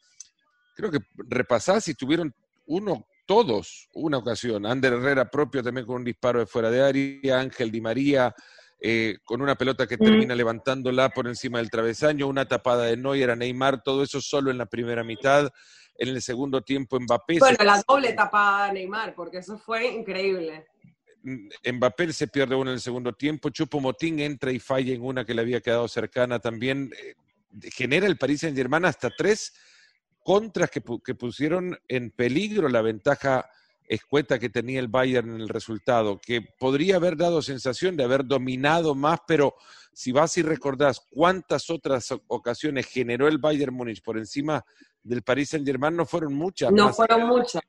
creo 0.76 0.92
que 0.92 1.00
repasás 1.16 1.88
y 1.88 1.94
tuvieron 1.94 2.32
uno 2.66 3.04
todos 3.32 3.88
una 3.94 4.18
ocasión. 4.18 4.66
Ander 4.66 4.92
Herrera 4.92 5.30
propio 5.30 5.62
también 5.62 5.86
con 5.86 5.96
un 5.96 6.04
disparo 6.04 6.38
de 6.40 6.44
fuera 6.44 6.70
de 6.70 6.82
área, 6.82 7.40
Ángel 7.40 7.70
Di 7.70 7.80
María 7.80 8.34
eh, 8.84 9.16
con 9.24 9.40
una 9.40 9.54
pelota 9.54 9.86
que 9.86 9.96
termina 9.96 10.34
levantándola 10.34 11.08
por 11.08 11.26
encima 11.28 11.58
del 11.58 11.70
travesaño, 11.70 12.26
una 12.26 12.46
tapada 12.46 12.84
de 12.84 12.98
Neuer 12.98 13.30
a 13.30 13.36
Neymar, 13.36 13.82
todo 13.82 14.02
eso 14.02 14.20
solo 14.20 14.50
en 14.50 14.58
la 14.58 14.66
primera 14.66 15.02
mitad. 15.02 15.50
En 15.96 16.08
el 16.08 16.20
segundo 16.20 16.60
tiempo 16.60 17.00
Mbappé... 17.00 17.38
Bueno, 17.38 17.56
la 17.64 17.82
doble 17.88 18.12
tapada 18.12 18.66
de 18.66 18.72
Neymar, 18.74 19.14
porque 19.14 19.38
eso 19.38 19.56
fue 19.56 19.86
increíble. 19.86 20.66
Mm, 21.22 21.48
Mbappé 21.76 22.12
se 22.12 22.26
pierde 22.26 22.54
uno 22.54 22.70
en 22.70 22.74
el 22.74 22.80
segundo 22.82 23.14
tiempo, 23.14 23.48
Chupo 23.48 23.80
Motín 23.80 24.18
entra 24.18 24.52
y 24.52 24.58
falla 24.58 24.92
en 24.92 25.02
una 25.02 25.24
que 25.24 25.32
le 25.32 25.40
había 25.40 25.62
quedado 25.62 25.88
cercana 25.88 26.38
también. 26.38 26.92
Eh, 27.02 27.14
genera 27.70 28.06
el 28.06 28.18
Paris 28.18 28.40
Saint-Germain 28.40 28.84
hasta 28.84 29.10
tres 29.16 29.54
contras 30.22 30.70
que, 30.70 30.82
que 31.04 31.14
pusieron 31.14 31.78
en 31.88 32.10
peligro 32.10 32.68
la 32.68 32.82
ventaja 32.82 33.48
escueta 33.86 34.38
que 34.38 34.48
tenía 34.48 34.80
el 34.80 34.88
Bayern 34.88 35.34
en 35.34 35.40
el 35.40 35.48
resultado, 35.48 36.18
que 36.20 36.40
podría 36.40 36.96
haber 36.96 37.16
dado 37.16 37.42
sensación 37.42 37.96
de 37.96 38.04
haber 38.04 38.24
dominado 38.24 38.94
más, 38.94 39.20
pero 39.26 39.54
si 39.92 40.12
vas 40.12 40.36
y 40.38 40.42
recordás 40.42 41.00
cuántas 41.10 41.68
otras 41.68 42.14
ocasiones 42.28 42.86
generó 42.86 43.28
el 43.28 43.38
Bayern 43.38 43.74
Múnich 43.74 44.02
por 44.02 44.18
encima 44.18 44.64
del 45.02 45.22
Paris 45.22 45.50
Saint-Germain, 45.50 45.94
no 45.94 46.06
fueron 46.06 46.34
muchas. 46.34 46.72
No 46.72 46.92
fueron 46.92 47.26
muchas. 47.26 47.62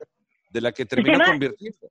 De 0.50 0.60
la 0.60 0.72
que 0.72 0.86
terminó 0.86 1.24
convirtiendo. 1.24 1.90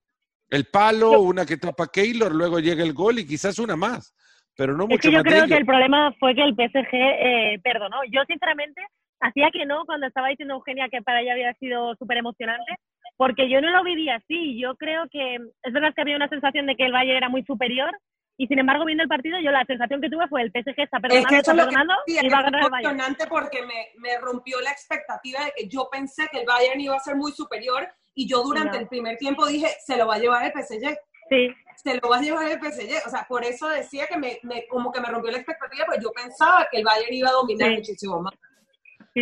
El 0.49 0.65
palo, 0.65 1.19
una 1.21 1.45
que 1.45 1.57
tapa 1.57 1.87
Keylor, 1.87 2.33
luego 2.33 2.59
llega 2.59 2.83
el 2.83 2.93
gol 2.93 3.19
y 3.19 3.25
quizás 3.25 3.59
una 3.59 3.75
más, 3.75 4.13
pero 4.55 4.77
no 4.77 4.85
mucho 4.85 4.95
es 4.95 5.01
que 5.01 5.11
yo 5.11 5.23
creo 5.23 5.47
que 5.47 5.55
el 5.55 5.65
problema 5.65 6.13
fue 6.19 6.35
que 6.35 6.43
el 6.43 6.53
PSG 6.53 6.93
eh, 6.93 7.59
perdonó. 7.63 7.97
Yo, 8.11 8.21
sinceramente, 8.27 8.81
hacía 9.23 9.49
que 9.51 9.65
no 9.65 9.85
cuando 9.85 10.07
estaba 10.07 10.27
diciendo 10.27 10.55
Eugenia 10.55 10.89
que 10.89 11.01
para 11.01 11.21
ella 11.21 11.33
había 11.33 11.53
sido 11.55 11.95
súper 11.95 12.17
emocionante, 12.17 12.75
porque 13.17 13.49
yo 13.49 13.61
no 13.61 13.69
lo 13.69 13.83
viví 13.83 14.09
así. 14.09 14.59
Yo 14.59 14.75
creo 14.75 15.05
que 15.09 15.35
es 15.35 15.73
verdad 15.73 15.93
que 15.95 16.01
había 16.01 16.15
una 16.15 16.29
sensación 16.29 16.65
de 16.65 16.75
que 16.75 16.85
el 16.85 16.93
Valle 16.93 17.15
era 17.15 17.29
muy 17.29 17.43
superior, 17.43 17.91
y 18.35 18.47
sin 18.47 18.57
embargo, 18.57 18.85
viendo 18.85 19.03
el 19.03 19.09
partido, 19.09 19.39
yo 19.39 19.51
la 19.51 19.63
sensación 19.65 20.01
que 20.01 20.09
tuve 20.09 20.27
fue 20.27 20.41
el 20.41 20.49
PSG 20.49 20.73
está 20.77 20.99
perdonando, 20.99 21.27
es 21.27 21.31
que 21.31 21.37
está 21.37 21.53
perdonando 21.53 21.93
y 22.07 22.29
va 22.29 22.39
a 22.39 22.41
ganar 22.41 22.63
el 22.63 22.69
Bayern. 22.69 23.15
porque 23.29 23.61
me, 23.61 23.89
me, 23.97 24.17
rompió 24.17 24.59
la 24.61 24.71
expectativa 24.71 25.45
de 25.45 25.53
que 25.55 25.67
yo 25.67 25.87
pensé 25.91 26.27
que 26.31 26.39
el 26.39 26.45
Bayern 26.45 26.81
iba 26.81 26.95
a 26.95 26.99
ser 26.99 27.15
muy 27.15 27.31
superior 27.31 27.87
y 28.15 28.27
yo 28.27 28.41
durante 28.41 28.77
el 28.79 28.87
primer 28.87 29.17
tiempo 29.17 29.45
dije, 29.45 29.67
se 29.85 29.97
lo 29.97 30.07
va 30.07 30.15
a 30.15 30.19
llevar 30.19 30.45
el 30.45 30.51
PSG. 30.51 30.97
Sí. 31.29 31.53
Se 31.75 31.95
lo 31.95 32.09
va 32.09 32.17
a 32.17 32.21
llevar 32.21 32.47
el 32.47 32.59
PSG. 32.59 33.05
O 33.05 33.09
sea, 33.09 33.25
por 33.29 33.45
eso 33.45 33.67
decía 33.69 34.07
que 34.07 34.17
me, 34.17 34.39
me 34.41 34.67
como 34.67 34.91
que 34.91 34.99
me 34.99 35.09
rompió 35.09 35.31
la 35.31 35.37
expectativa, 35.37 35.85
porque 35.85 36.01
yo 36.01 36.11
pensaba 36.11 36.67
que 36.71 36.79
el 36.79 36.83
Bayern 36.83 37.13
iba 37.13 37.29
a 37.29 37.33
dominar 37.33 37.71
muchísimo 37.71 38.19
más. 38.19 38.33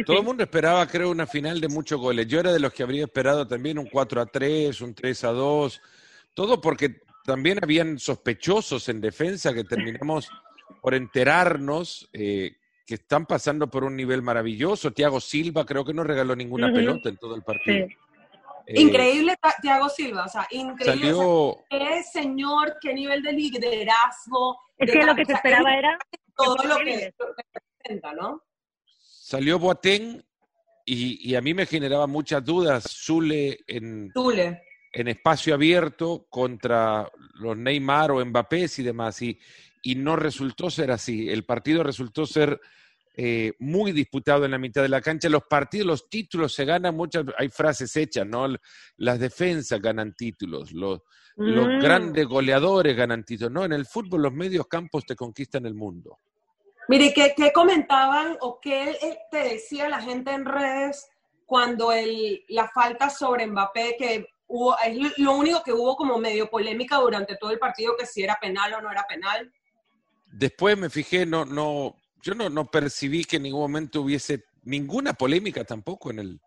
Todo 0.06 0.20
el 0.20 0.24
mundo 0.24 0.44
esperaba, 0.44 0.88
creo, 0.88 1.12
una 1.12 1.28
final 1.28 1.60
de 1.60 1.68
muchos 1.68 2.00
goles. 2.00 2.26
Yo 2.28 2.40
era 2.40 2.54
de 2.54 2.60
los 2.60 2.72
que 2.74 2.84
habría 2.84 3.04
esperado 3.04 3.46
también 3.48 3.78
un 3.78 3.88
4 3.88 4.22
a 4.22 4.26
3, 4.26 4.80
un 4.82 4.94
3 4.96 5.24
a 5.26 5.30
2. 5.32 5.82
Todo 6.34 6.62
porque 6.62 7.02
también 7.26 7.60
habían 7.62 8.00
sospechosos 8.00 8.88
en 8.90 9.02
defensa 9.02 9.54
que 9.54 9.64
terminamos 9.66 10.30
por 10.82 10.94
enterarnos 10.94 12.10
eh, 12.14 12.56
que 12.88 12.96
están 12.96 13.26
pasando 13.26 13.70
por 13.70 13.84
un 13.84 13.96
nivel 13.96 14.22
maravilloso. 14.22 14.92
Tiago 14.92 15.20
Silva 15.20 15.66
creo 15.66 15.84
que 15.84 15.94
no 15.94 16.04
regaló 16.04 16.36
ninguna 16.36 16.72
pelota 16.74 17.10
en 17.10 17.18
todo 17.18 17.36
el 17.36 17.44
partido. 17.44 17.88
Sí. 17.88 17.96
Eh, 18.68 18.82
Increíble 18.82 19.36
Thiago 19.62 19.90
Silva, 19.90 20.26
o 20.26 20.30
sea, 20.30 20.48
increíble. 20.52 21.08
Salió, 21.10 21.58
Qué 21.70 22.04
señor, 22.04 22.78
qué 22.80 22.94
nivel 22.94 23.22
de 23.24 23.34
liderazgo. 23.34 24.58
Es 24.78 24.88
de 24.88 24.94
que 24.94 25.00
la- 25.00 25.06
lo 25.08 25.16
que 25.16 25.24
o 25.24 25.26
se 25.26 25.34
esperaba 25.34 25.72
es 25.74 25.80
era 25.80 25.98
todo 26.38 26.56
que 26.58 26.68
lo 26.68 26.78
que 26.78 27.14
representa, 27.18 28.14
¿no? 28.14 28.42
Salió 29.32 29.58
Boateng 29.60 30.22
y, 30.86 31.30
y 31.30 31.36
a 31.36 31.42
mí 31.42 31.54
me 31.54 31.66
generaba 31.66 32.06
muchas 32.06 32.44
dudas. 32.44 32.84
Zule 32.86 33.60
en 34.94 35.08
espacio 35.08 35.54
abierto 35.54 36.28
contra 36.30 37.10
los 37.36 37.58
Neymar 37.58 38.12
o 38.12 38.26
Mbappé 38.26 38.68
y 38.78 38.84
demás. 38.84 39.22
Y, 39.22 39.40
y 39.84 39.96
no 39.96 40.18
resultó 40.18 40.70
ser 40.70 40.92
así. 40.92 41.30
El 41.30 41.46
partido 41.46 41.82
resultó 41.82 42.26
ser 42.26 42.60
eh, 43.16 43.54
muy 43.60 43.94
disputado 43.94 44.44
en 44.44 44.52
la 44.52 44.58
mitad 44.58 44.82
de 44.82 44.90
la 44.90 45.00
cancha. 45.00 45.30
Los 45.30 45.44
partidos, 45.44 45.88
los 45.88 46.10
títulos 46.10 46.54
se 46.54 46.66
ganan 46.66 46.94
muchas, 46.96 47.24
hay 47.38 47.48
frases 47.48 47.96
hechas, 47.96 48.28
¿no? 48.28 48.48
Las 48.98 49.18
defensas 49.18 49.82
ganan 49.82 50.14
títulos, 50.14 50.74
los, 50.74 51.00
los 51.38 51.68
Mm. 51.68 51.80
grandes 51.80 52.26
goleadores 52.26 52.96
ganan 52.96 53.24
títulos. 53.24 53.54
No, 53.54 53.64
en 53.64 53.72
el 53.72 53.86
fútbol 53.86 54.24
los 54.24 54.34
medios 54.34 54.68
campos 54.68 55.06
te 55.06 55.16
conquistan 55.16 55.66
el 55.66 55.74
mundo. 55.74 56.20
Mire, 56.92 57.14
¿qué, 57.14 57.34
qué 57.38 57.54
comentaban 57.54 58.36
o 58.42 58.60
qué 58.60 58.90
eh, 59.02 59.18
te 59.32 59.38
decía 59.38 59.88
la 59.88 60.02
gente 60.02 60.32
en 60.32 60.44
redes 60.44 61.08
cuando 61.46 61.94
el, 61.94 62.44
la 62.50 62.68
falta 62.68 63.10
sobre 63.10 63.48
Mbappé, 63.48 63.96
que 63.98 64.26
hubo, 64.48 64.78
es 64.78 65.18
lo- 65.18 65.38
único 65.38 65.64
que 65.64 65.72
hubo 65.72 65.96
como 65.96 66.18
medio 66.18 66.50
polémica 66.50 66.98
durante 66.98 67.38
todo 67.38 67.52
el 67.52 67.60
partido, 67.60 67.96
que 67.98 68.06
si 68.06 68.24
era 68.24 68.38
penal 68.42 68.74
o 68.74 68.82
no 68.82 68.92
era 68.92 69.06
penal? 69.08 69.50
Después 70.34 70.78
me 70.78 70.90
fijé, 70.90 71.26
no, 71.26 71.46
no, 71.46 71.96
yo 72.22 72.36
no, 72.36 72.50
no 72.50 72.70
percibí 72.70 73.24
que 73.24 73.38
en 73.38 73.44
ningún 73.44 73.62
momento 73.62 74.02
hubiese 74.02 74.44
ninguna 74.64 75.14
polémica 75.14 75.64
tampoco 75.64 76.12
en 76.12 76.20
el, 76.20 76.42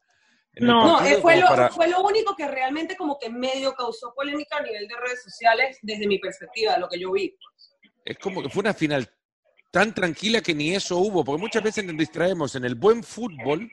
No. 0.57 0.85
No, 0.85 0.97
partido 0.99 1.19
eh, 1.19 1.23
fue 1.23 1.37
lo, 1.39 1.47
para- 1.47 1.71
fue 1.71 1.89
lo 1.89 2.03
único 2.03 2.37
que 2.37 2.47
realmente 2.49 2.99
como 2.99 3.19
que 3.19 3.31
medio 3.31 3.73
causó 3.73 4.13
polémica 4.15 4.59
a 4.59 4.63
nivel 4.63 4.87
de 4.89 4.95
redes 4.95 5.23
sociales 5.23 5.79
desde 5.81 6.07
mi 6.07 6.19
perspectiva, 6.19 6.77
lo 6.77 6.87
que 6.91 7.01
yo 7.01 7.13
vi. 7.13 7.35
es 8.05 8.19
como 8.19 8.43
que 8.43 8.51
fue 8.51 8.61
una 8.61 8.75
final 8.75 9.11
tan 9.75 9.93
tranquila 9.93 10.41
que 10.41 10.55
ni 10.55 10.73
eso 10.73 10.99
hubo, 10.99 11.25
porque 11.25 11.41
muchas 11.41 11.61
veces 11.61 11.85
nos 11.85 11.97
distraemos 11.97 12.55
en 12.55 12.65
el 12.65 12.77
buen 12.77 13.03
fútbol 13.03 13.69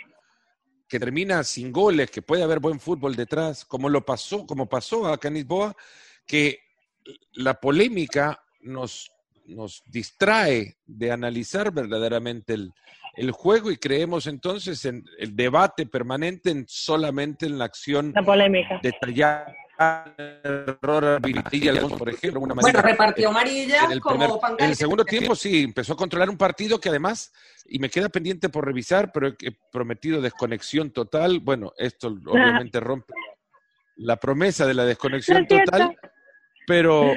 que 0.90 1.00
termina 1.00 1.44
sin 1.44 1.72
goles, 1.72 2.10
que 2.10 2.24
puede 2.24 2.42
haber 2.42 2.60
buen 2.60 2.80
fútbol 2.80 3.16
detrás, 3.16 3.64
como 3.66 3.88
lo 3.88 4.04
pasó, 4.04 4.48
como 4.48 4.68
pasó 4.68 5.06
a 5.06 5.20
Canis 5.20 5.46
Boa, 5.46 5.76
que 6.26 6.58
la 7.34 7.54
polémica 7.54 8.44
nos, 8.62 9.12
nos 9.46 9.84
distrae 9.86 10.78
de 10.88 11.12
analizar 11.12 11.72
verdaderamente 11.72 12.56
el, 12.56 12.74
el 13.14 13.30
juego 13.30 13.70
y 13.70 13.78
creemos 13.78 14.26
entonces 14.26 14.84
en 14.86 15.06
el 15.20 15.36
debate 15.36 15.86
permanente 15.86 16.50
en 16.50 16.66
solamente 16.68 17.46
en 17.46 17.60
la 17.60 17.66
acción 17.66 18.12
la 18.16 18.24
polémica. 18.24 18.80
detallada, 18.82 19.56
error 20.44 21.22
por 21.98 22.10
ejemplo, 22.10 22.40
una 22.40 22.54
Bueno, 22.54 22.68
manera- 22.68 22.82
repartió 22.82 23.30
amarillas 23.30 23.86
en 23.86 23.92
el, 23.94 24.00
como 24.02 24.18
primer- 24.18 24.40
pancarta. 24.40 24.64
en 24.64 24.70
el 24.72 24.76
segundo 24.76 25.06
tiempo 25.06 25.36
sí, 25.36 25.64
empezó 25.64 25.94
a 25.94 25.98
controlar 25.98 26.30
un 26.30 26.38
partido 26.38 26.80
que 26.80 26.90
además, 26.90 27.34
y 27.66 27.80
me 27.80 27.90
queda 27.90 28.10
pendiente 28.10 28.50
por 28.50 28.66
revisar, 28.66 29.12
pero 29.12 29.28
he 29.28 29.52
prometido 29.72 30.22
desconexión 30.22 30.92
total. 30.92 31.40
Bueno, 31.40 31.74
esto 31.78 32.08
obviamente 32.66 32.80
rompe 32.80 33.14
la 33.98 34.18
promesa 34.18 34.66
de 34.66 34.74
la 34.74 34.86
desconexión 34.86 35.46
total, 35.48 35.96
pero, 36.66 37.14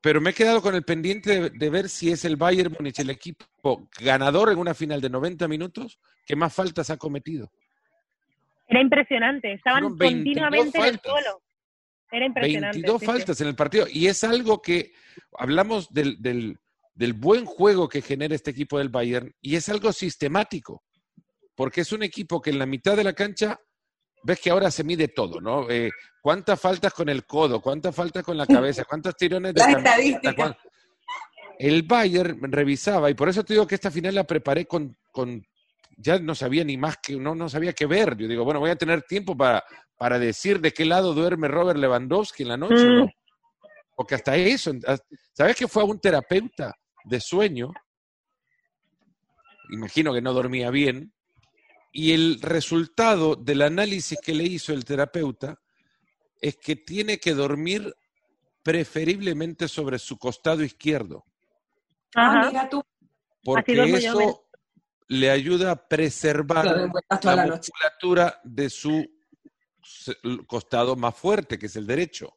pero 0.00 0.20
me 0.20 0.30
he 0.30 0.34
quedado 0.34 0.62
con 0.62 0.74
el 0.74 0.84
pendiente 0.84 1.40
de, 1.40 1.50
de 1.50 1.70
ver 1.70 1.88
si 1.88 2.10
es 2.10 2.24
el 2.24 2.36
Bayern 2.36 2.74
Múnich 2.78 2.98
el 3.00 3.10
equipo 3.10 3.88
ganador 4.00 4.50
en 4.52 4.58
una 4.58 4.74
final 4.74 5.00
de 5.00 5.10
90 5.10 5.48
minutos 5.48 5.98
que 6.24 6.36
más 6.36 6.54
faltas 6.54 6.90
ha 6.90 6.96
cometido. 6.96 7.50
Era 8.68 8.82
impresionante, 8.82 9.52
estaban 9.54 9.80
Fueron 9.82 9.98
22 9.98 10.42
continuamente 10.44 10.78
en 10.78 10.84
el 10.84 11.00
suelo. 11.00 11.40
Era 12.10 12.26
impresionante. 12.26 12.76
22 12.78 13.00
sí, 13.00 13.06
sí. 13.06 13.12
faltas 13.12 13.40
en 13.40 13.48
el 13.48 13.54
partido. 13.54 13.86
Y 13.90 14.06
es 14.06 14.24
algo 14.24 14.62
que 14.62 14.92
hablamos 15.38 15.92
del, 15.92 16.20
del, 16.22 16.58
del 16.94 17.12
buen 17.12 17.44
juego 17.44 17.88
que 17.88 18.02
genera 18.02 18.34
este 18.34 18.50
equipo 18.50 18.78
del 18.78 18.88
Bayern 18.88 19.32
y 19.40 19.56
es 19.56 19.68
algo 19.68 19.92
sistemático. 19.92 20.82
Porque 21.54 21.80
es 21.82 21.92
un 21.92 22.02
equipo 22.02 22.40
que 22.40 22.50
en 22.50 22.58
la 22.58 22.66
mitad 22.66 22.96
de 22.96 23.04
la 23.04 23.12
cancha, 23.12 23.58
ves 24.22 24.40
que 24.40 24.50
ahora 24.50 24.70
se 24.70 24.84
mide 24.84 25.08
todo, 25.08 25.40
¿no? 25.40 25.68
Eh, 25.68 25.90
¿Cuántas 26.22 26.60
faltas 26.60 26.92
con 26.94 27.08
el 27.08 27.26
codo? 27.26 27.60
¿Cuántas 27.60 27.94
faltas 27.94 28.22
con 28.24 28.36
la 28.36 28.46
cabeza? 28.46 28.84
¿Cuántos 28.88 29.16
tirones 29.16 29.54
de. 29.54 29.60
¿Cuán- 30.34 30.56
El 31.58 31.82
Bayern 31.82 32.38
revisaba, 32.52 33.10
y 33.10 33.14
por 33.14 33.28
eso 33.28 33.42
te 33.44 33.54
digo 33.54 33.66
que 33.66 33.74
esta 33.74 33.90
final 33.90 34.14
la 34.14 34.24
preparé 34.24 34.66
con, 34.66 34.96
con 35.10 35.44
ya 36.00 36.18
no 36.20 36.34
sabía 36.34 36.64
ni 36.64 36.76
más 36.76 36.96
que, 36.98 37.16
no, 37.16 37.34
no 37.34 37.48
sabía 37.48 37.72
qué 37.72 37.86
ver. 37.86 38.16
Yo 38.16 38.28
digo, 38.28 38.44
bueno, 38.44 38.60
voy 38.60 38.70
a 38.70 38.76
tener 38.76 39.02
tiempo 39.02 39.36
para, 39.36 39.64
para 39.96 40.18
decir 40.18 40.60
de 40.60 40.72
qué 40.72 40.84
lado 40.84 41.12
duerme 41.12 41.48
Robert 41.48 41.78
Lewandowski 41.78 42.44
en 42.44 42.48
la 42.48 42.56
noche, 42.56 42.84
¿no? 42.86 43.04
Mm. 43.04 43.10
Porque 43.96 44.14
hasta 44.14 44.36
eso, 44.36 44.72
¿sabes 45.32 45.56
que 45.56 45.66
fue 45.66 45.82
a 45.82 45.86
un 45.86 45.98
terapeuta 45.98 46.72
de 47.04 47.20
sueño? 47.20 47.72
Imagino 49.70 50.14
que 50.14 50.22
no 50.22 50.32
dormía 50.32 50.70
bien. 50.70 51.12
Y 51.92 52.12
el 52.12 52.40
resultado 52.40 53.34
del 53.34 53.62
análisis 53.62 54.18
que 54.22 54.34
le 54.34 54.44
hizo 54.44 54.72
el 54.72 54.84
terapeuta 54.84 55.58
es 56.40 56.56
que 56.58 56.76
tiene 56.76 57.18
que 57.18 57.34
dormir 57.34 57.92
preferiblemente 58.62 59.66
sobre 59.66 59.98
su 59.98 60.16
costado 60.16 60.62
izquierdo, 60.62 61.24
Ah, 62.14 62.40
Ajá. 62.40 62.48
mira 62.50 62.68
tú. 62.68 62.82
porque 63.42 63.82
eso 63.96 64.47
le 65.08 65.30
ayuda 65.30 65.72
a 65.72 65.76
preservar 65.88 66.64
la 66.66 66.86
musculatura 66.86 68.40
de 68.44 68.70
su 68.70 69.06
costado 70.46 70.96
más 70.96 71.14
fuerte, 71.16 71.58
que 71.58 71.66
es 71.66 71.76
el 71.76 71.86
derecho. 71.86 72.34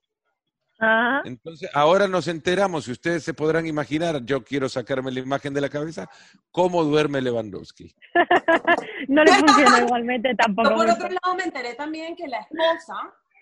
Ajá. 0.79 1.21
Entonces, 1.25 1.69
ahora 1.73 2.07
nos 2.07 2.27
enteramos, 2.27 2.87
y 2.87 2.91
ustedes 2.91 3.23
se 3.23 3.33
podrán 3.35 3.67
imaginar, 3.67 4.23
yo 4.25 4.43
quiero 4.43 4.67
sacarme 4.67 5.11
la 5.11 5.19
imagen 5.19 5.53
de 5.53 5.61
la 5.61 5.69
cabeza, 5.69 6.09
cómo 6.49 6.83
duerme 6.83 7.21
Lewandowski. 7.21 7.93
No 9.07 9.23
le 9.23 9.31
funciona 9.33 9.79
igualmente 9.81 10.33
tampoco. 10.35 10.69
Yo 10.69 10.75
por 10.75 10.89
otro 10.89 11.09
lado 11.09 11.35
me 11.35 11.43
enteré 11.43 11.73
también 11.73 12.15
que 12.15 12.27
la 12.27 12.39
esposa, 12.39 12.93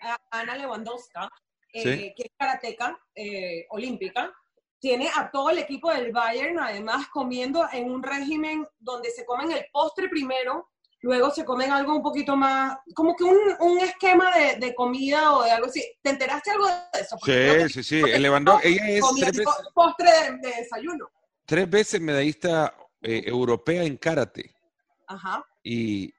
a- 0.02 0.18
Ana 0.30 0.56
Lewandowska, 0.56 1.30
eh, 1.72 1.82
Sí. 1.82 2.14
que 2.16 2.22
es 2.24 2.30
karateca 2.36 2.98
eh, 3.14 3.66
olímpica, 3.70 4.32
tiene 4.80 5.08
a 5.14 5.30
todo 5.30 5.50
el 5.50 5.58
equipo 5.58 5.90
del 5.92 6.10
Bayern 6.10 6.58
además 6.58 7.08
comiendo 7.08 7.66
en 7.72 7.90
un 7.90 8.02
régimen 8.02 8.66
donde 8.78 9.10
se 9.10 9.24
comen 9.26 9.52
el 9.52 9.66
postre 9.72 10.08
primero, 10.08 10.70
luego 11.02 11.30
se 11.30 11.44
comen 11.44 11.70
algo 11.70 11.94
un 11.94 12.02
poquito 12.02 12.34
más, 12.36 12.78
como 12.94 13.14
que 13.14 13.24
un, 13.24 13.38
un 13.60 13.78
esquema 13.80 14.34
de, 14.36 14.56
de 14.56 14.74
comida 14.74 15.34
o 15.34 15.42
de 15.44 15.50
algo 15.50 15.66
así. 15.66 15.84
¿Te 16.02 16.10
enteraste 16.10 16.50
algo 16.50 16.66
de 16.66 17.00
eso? 17.00 17.16
Porque 17.18 17.32
creo 17.32 17.54
que 17.64 17.68
Sí, 17.68 17.82
sí, 17.82 18.02
sí. 18.02 18.10
El 18.10 18.22
Lewandowski, 18.22 18.68
ella 18.68 18.88
es 18.88 19.04
tres 19.18 19.36
veces, 19.36 19.46
postre 19.74 20.10
de, 20.10 20.48
de 20.48 20.56
desayuno. 20.62 21.08
tres 21.46 21.68
veces 21.70 22.00
medallista 22.00 22.74
eh, 23.02 23.22
europea 23.26 23.84
en 23.84 23.96
karate. 23.96 24.54
Ajá. 25.06 25.44
Y, 25.62 26.12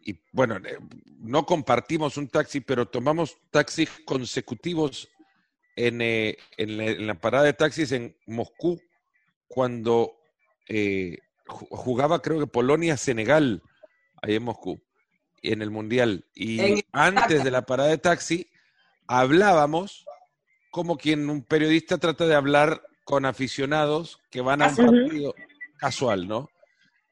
y, 0.00 0.20
bueno, 0.32 0.56
eh, 0.56 0.78
no 1.18 1.46
compartimos 1.46 2.16
un 2.16 2.28
taxi, 2.28 2.60
pero 2.60 2.86
tomamos 2.86 3.36
taxis 3.50 3.88
consecutivos 4.04 5.08
en, 5.76 6.00
eh, 6.02 6.36
en, 6.56 6.76
la, 6.76 6.84
en 6.86 7.06
la 7.06 7.14
parada 7.14 7.44
de 7.44 7.52
taxis 7.52 7.92
en 7.92 8.16
Moscú 8.26 8.80
cuando 9.48 10.12
eh, 10.68 11.18
ju- 11.46 11.68
jugaba, 11.70 12.22
creo 12.22 12.38
que 12.38 12.46
Polonia-Senegal, 12.46 13.62
ahí 14.22 14.34
en 14.36 14.42
Moscú, 14.44 14.80
en 15.42 15.62
el 15.62 15.70
Mundial. 15.70 16.24
Y 16.34 16.84
antes 16.92 17.44
de 17.44 17.50
la 17.50 17.62
parada 17.66 17.90
de 17.90 17.98
taxi, 17.98 18.48
hablábamos 19.06 20.04
como 20.70 20.96
quien 20.96 21.28
un 21.30 21.42
periodista 21.42 21.98
trata 21.98 22.26
de 22.26 22.34
hablar 22.34 22.82
con 23.04 23.26
aficionados 23.26 24.18
que 24.30 24.40
van 24.40 24.62
a 24.62 24.66
un 24.68 24.76
partido 25.04 25.34
casual, 25.78 26.26
¿no? 26.26 26.50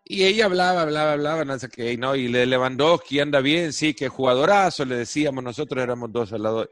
Y 0.04 0.24
ella 0.24 0.46
hablaba, 0.46 0.82
hablaba, 0.82 1.12
hablaba, 1.12 1.44
no 1.44 1.56
sé 1.58 1.68
qué, 1.68 1.92
y 1.92 1.96
no, 1.96 2.16
y 2.16 2.26
le 2.28 2.44
Lewandowski 2.46 3.20
anda 3.20 3.40
bien, 3.40 3.72
sí, 3.72 3.94
que 3.94 4.08
jugadorazo, 4.08 4.84
le 4.84 4.96
decíamos, 4.96 5.44
nosotros 5.44 5.80
éramos 5.82 6.10
dos 6.10 6.32
al 6.32 6.42
lado. 6.42 6.68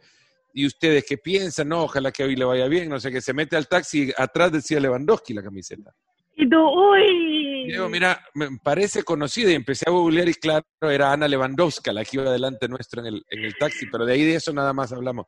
¿Y 0.52 0.66
ustedes 0.66 1.04
qué 1.08 1.18
piensan? 1.18 1.68
No, 1.68 1.84
ojalá 1.84 2.10
que 2.12 2.24
hoy 2.24 2.36
le 2.36 2.44
vaya 2.44 2.66
bien, 2.66 2.88
no 2.88 2.98
sé 2.98 3.10
qué, 3.10 3.20
se 3.20 3.32
mete 3.32 3.56
al 3.56 3.68
taxi, 3.68 4.08
y 4.08 4.12
atrás 4.16 4.52
decía 4.52 4.80
Lewandowski 4.80 5.34
la 5.34 5.42
camiseta. 5.42 5.94
Y 6.36 6.48
tú, 6.48 6.56
uy. 6.58 7.64
Y 7.64 7.72
digo, 7.72 7.88
mira, 7.88 8.24
me 8.34 8.48
parece 8.62 9.02
conocida 9.02 9.50
y 9.50 9.54
empecé 9.54 9.84
a 9.86 9.92
googlear 9.92 10.28
y 10.28 10.34
claro, 10.34 10.64
era 10.80 11.12
Ana 11.12 11.28
Lewandowska 11.28 11.92
la 11.92 12.04
que 12.04 12.16
iba 12.16 12.32
delante 12.32 12.66
nuestro 12.66 13.00
en 13.02 13.08
el, 13.08 13.24
en 13.28 13.44
el 13.44 13.54
taxi, 13.56 13.86
pero 13.92 14.06
de 14.06 14.14
ahí 14.14 14.24
de 14.24 14.36
eso 14.36 14.52
nada 14.52 14.72
más 14.72 14.92
hablamos. 14.92 15.26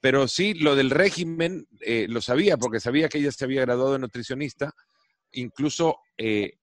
Pero 0.00 0.26
sí, 0.26 0.54
lo 0.54 0.74
del 0.74 0.90
régimen 0.90 1.66
eh, 1.80 2.06
lo 2.08 2.20
sabía 2.20 2.56
porque 2.56 2.80
sabía 2.80 3.08
que 3.08 3.18
ella 3.18 3.32
se 3.32 3.44
había 3.44 3.62
graduado 3.62 3.92
de 3.92 3.98
nutricionista, 3.98 4.72
incluso 5.32 5.98
eh, 6.16 6.58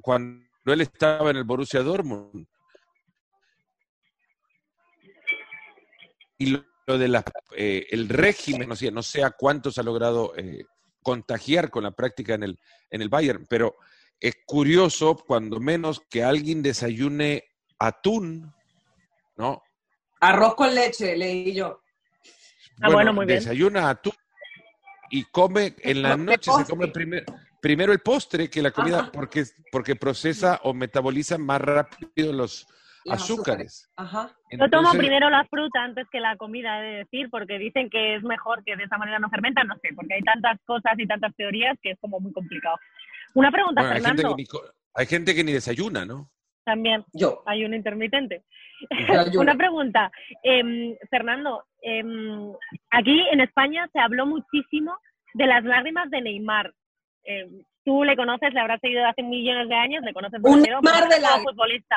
cuando 0.00 0.44
él 0.66 0.80
estaba 0.80 1.30
en 1.30 1.36
el 1.36 1.44
Borussia 1.44 1.82
Dortmund. 1.82 2.46
Y 6.38 6.46
lo 6.46 6.64
de 6.98 7.08
la, 7.08 7.24
eh, 7.56 7.86
el 7.90 8.08
régimen, 8.08 8.68
no 8.68 8.76
sé, 8.76 8.90
no 8.90 9.02
sé 9.02 9.22
a 9.24 9.30
cuántos 9.30 9.78
ha 9.78 9.82
logrado 9.82 10.32
eh, 10.36 10.64
contagiar 11.02 11.70
con 11.70 11.82
la 11.84 11.90
práctica 11.92 12.34
en 12.34 12.42
el, 12.42 12.58
en 12.90 13.02
el 13.02 13.08
Bayern, 13.08 13.46
pero 13.48 13.76
es 14.18 14.34
curioso, 14.44 15.16
cuando 15.16 15.60
menos, 15.60 16.02
que 16.10 16.22
alguien 16.22 16.62
desayune 16.62 17.44
atún, 17.78 18.52
¿no? 19.36 19.62
Arroz 20.20 20.54
con 20.54 20.74
leche, 20.74 21.16
leí 21.16 21.54
yo. 21.54 21.80
Ah, 22.82 22.90
bueno, 22.90 23.12
muy 23.12 23.26
bien. 23.26 23.38
Desayuna 23.38 23.88
atún 23.90 24.12
y 25.10 25.24
come, 25.24 25.74
en 25.78 26.02
la 26.02 26.16
noche 26.16 26.50
se 26.56 26.64
come 26.70 26.88
primer- 26.88 27.24
primero 27.60 27.92
el 27.92 28.00
postre 28.00 28.48
que 28.48 28.62
la 28.62 28.70
comida, 28.70 29.00
Ajá. 29.00 29.12
porque, 29.12 29.44
porque 29.72 29.96
procesa 29.96 30.60
o 30.64 30.72
metaboliza 30.74 31.36
más 31.38 31.60
rápido 31.60 32.32
los 32.32 32.66
Azúcares. 33.08 33.90
Ajá. 33.96 34.30
Yo 34.50 34.58
tomo 34.58 34.64
Entonces, 34.64 34.98
primero 34.98 35.30
la 35.30 35.44
fruta 35.44 35.82
antes 35.82 36.06
que 36.10 36.20
la 36.20 36.36
comida, 36.36 36.80
he 36.80 36.82
de 36.82 36.96
decir, 36.98 37.28
porque 37.30 37.58
dicen 37.58 37.88
que 37.88 38.16
es 38.16 38.22
mejor 38.22 38.62
que 38.64 38.76
de 38.76 38.84
esa 38.84 38.98
manera 38.98 39.18
no 39.18 39.30
fermenta, 39.30 39.64
no 39.64 39.76
sé, 39.76 39.90
porque 39.94 40.14
hay 40.14 40.22
tantas 40.22 40.58
cosas 40.64 40.98
y 40.98 41.06
tantas 41.06 41.34
teorías 41.36 41.78
que 41.82 41.92
es 41.92 41.98
como 42.00 42.20
muy 42.20 42.32
complicado. 42.32 42.76
Una 43.34 43.50
pregunta, 43.50 43.82
bueno, 43.82 43.94
hay, 43.94 44.02
gente 44.02 44.22
Fernando, 44.22 44.36
que 44.36 44.42
ni, 44.42 44.48
hay 44.94 45.06
gente 45.06 45.34
que 45.34 45.44
ni 45.44 45.52
desayuna, 45.52 46.04
¿no? 46.04 46.30
también. 46.64 47.04
Yo. 47.12 47.42
Hay 47.46 47.64
un 47.64 47.74
intermitente. 47.74 48.44
Una 49.38 49.54
pregunta, 49.56 50.10
em, 50.42 50.96
Fernando, 51.10 51.64
em, 51.82 52.52
aquí 52.90 53.20
en 53.32 53.40
España 53.40 53.88
se 53.92 53.98
habló 53.98 54.24
muchísimo 54.26 54.96
de 55.34 55.46
las 55.46 55.64
lágrimas 55.64 56.10
de 56.10 56.20
Neymar. 56.22 56.72
Em, 57.24 57.62
tú 57.84 58.04
le 58.04 58.16
conoces, 58.16 58.54
le 58.54 58.60
habrás 58.60 58.80
seguido 58.80 59.04
hace 59.04 59.22
millones 59.22 59.68
de 59.68 59.74
años, 59.74 60.02
le 60.02 60.14
conoces 60.14 60.40
Un 60.42 60.62
porque 60.62 60.70
de 60.70 61.20
lágrimas. 61.20 61.42
futbolista. 61.42 61.96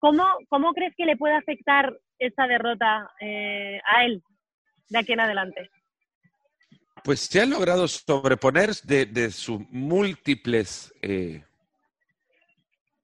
¿Cómo, 0.00 0.24
¿Cómo 0.48 0.72
crees 0.72 0.94
que 0.96 1.04
le 1.04 1.16
puede 1.16 1.34
afectar 1.36 1.96
esta 2.18 2.46
derrota 2.46 3.10
eh, 3.20 3.80
a 3.86 4.04
él 4.04 4.22
de 4.88 4.98
aquí 4.98 5.12
en 5.12 5.20
adelante? 5.20 5.70
Pues 7.04 7.20
se 7.20 7.40
ha 7.40 7.46
logrado 7.46 7.86
sobreponer 7.86 8.74
de, 8.82 9.06
de 9.06 9.30
sus 9.30 9.60
múltiples, 9.70 10.92
eh, 11.02 11.44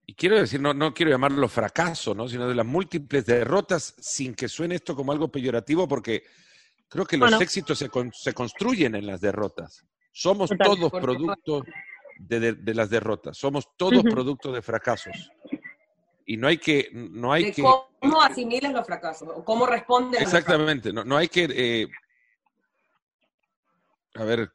y 0.07 0.15
quiero 0.15 0.37
decir, 0.39 0.61
no, 0.61 0.73
no 0.75 0.93
quiero 0.95 1.11
llamarlo 1.13 1.49
fracaso, 1.49 2.15
¿no? 2.15 2.29
sino 2.29 2.47
de 2.49 2.55
las 2.55 2.67
múltiples 2.67 3.25
derrotas, 3.27 3.95
sin 3.99 4.35
que 4.35 4.49
suene 4.49 4.77
esto 4.77 4.95
como 4.95 5.13
algo 5.13 5.29
peyorativo, 5.29 5.89
porque 5.89 6.23
creo 6.89 7.05
que 7.07 7.17
los 7.17 7.31
Bueno. 7.31 7.43
éxitos 7.43 7.79
se, 7.79 7.89
con- 7.89 8.13
se 8.13 8.33
construyen 8.33 8.95
en 8.95 9.07
las 9.07 9.21
derrotas. 9.21 9.85
Somos 10.13 10.51
Total. 10.51 10.69
todos 10.69 10.93
producto 10.93 11.65
de, 12.19 12.41
de- 12.41 12.53
de 12.55 12.75
las 12.75 12.89
derrotas, 12.89 13.37
somos 13.37 13.77
todos 13.77 13.99
Ujú. 14.05 14.09
producto 14.11 14.53
de 14.53 14.63
fracasos. 14.63 15.31
Y 16.27 16.37
no 16.37 16.49
hay 16.49 16.59
que, 16.59 16.91
no 16.93 17.33
hay 17.33 17.45
De 17.45 17.53
que, 17.53 17.63
cómo 17.63 18.21
asimiles 18.21 18.73
los 18.73 18.85
fracasos, 18.85 19.29
o 19.29 19.45
cómo 19.45 19.65
respondes. 19.65 20.21
a 20.21 20.25
los 20.25 20.31
fracasos. 20.31 20.57
Exactamente, 20.57 20.93
no, 20.93 21.05
no 21.05 21.17
hay 21.17 21.29
que... 21.29 21.45
eh, 21.49 21.89
a 24.15 24.25
ver. 24.25 24.51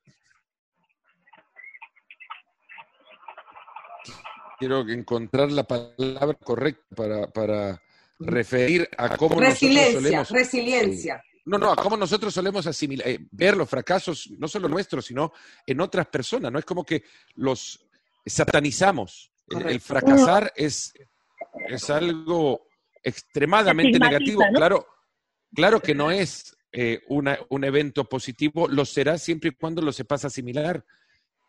Quiero 4.60 4.82
encontrar 4.82 5.52
la 5.52 5.64
palabra 5.64 6.34
correcta 6.44 6.96
para, 6.96 7.28
para 7.28 7.82
referir 8.20 8.88
a 8.98 9.18
cómo 9.18 9.40
Resiliencia, 9.40 9.94
solemos... 10.02 10.30
resiliencia. 10.30 11.24
No, 11.46 11.58
no, 11.58 11.72
a 11.72 11.76
cómo 11.76 11.98
nosotros 11.98 12.34
solemos 12.34 12.68
asimilar, 12.68 13.08
eh, 13.08 13.20
ver 13.32 13.58
los 13.58 13.68
fracasos, 13.68 14.30
no 14.38 14.48
solo 14.48 14.68
nuestros, 14.68 15.06
sino 15.06 15.32
en 15.66 15.82
otras 15.82 16.08
personas. 16.08 16.52
No 16.52 16.60
es 16.60 16.66
como 16.66 16.84
que 16.84 17.04
los 17.36 17.88
satanizamos. 18.26 19.32
El, 19.48 19.82
fracasar 19.82 20.54
es, 20.56 20.94
es 21.68 21.90
algo 21.90 22.68
extremadamente 23.04 24.00
negativo. 24.00 24.42
¿no? 24.52 24.58
Claro, 24.58 24.88
claro 25.54 25.80
que 25.82 25.96
no 25.96 26.12
es 26.12 26.56
eh, 26.74 27.02
una- 27.10 27.38
un 27.50 27.64
evento 27.66 28.06
positivo, 28.06 28.68
lo 28.68 28.86
será 28.86 29.18
siempre 29.18 29.50
y 29.50 29.54
cuando 29.56 29.82
lo 29.82 29.92
sepas 29.92 30.24
asimilar. 30.26 30.86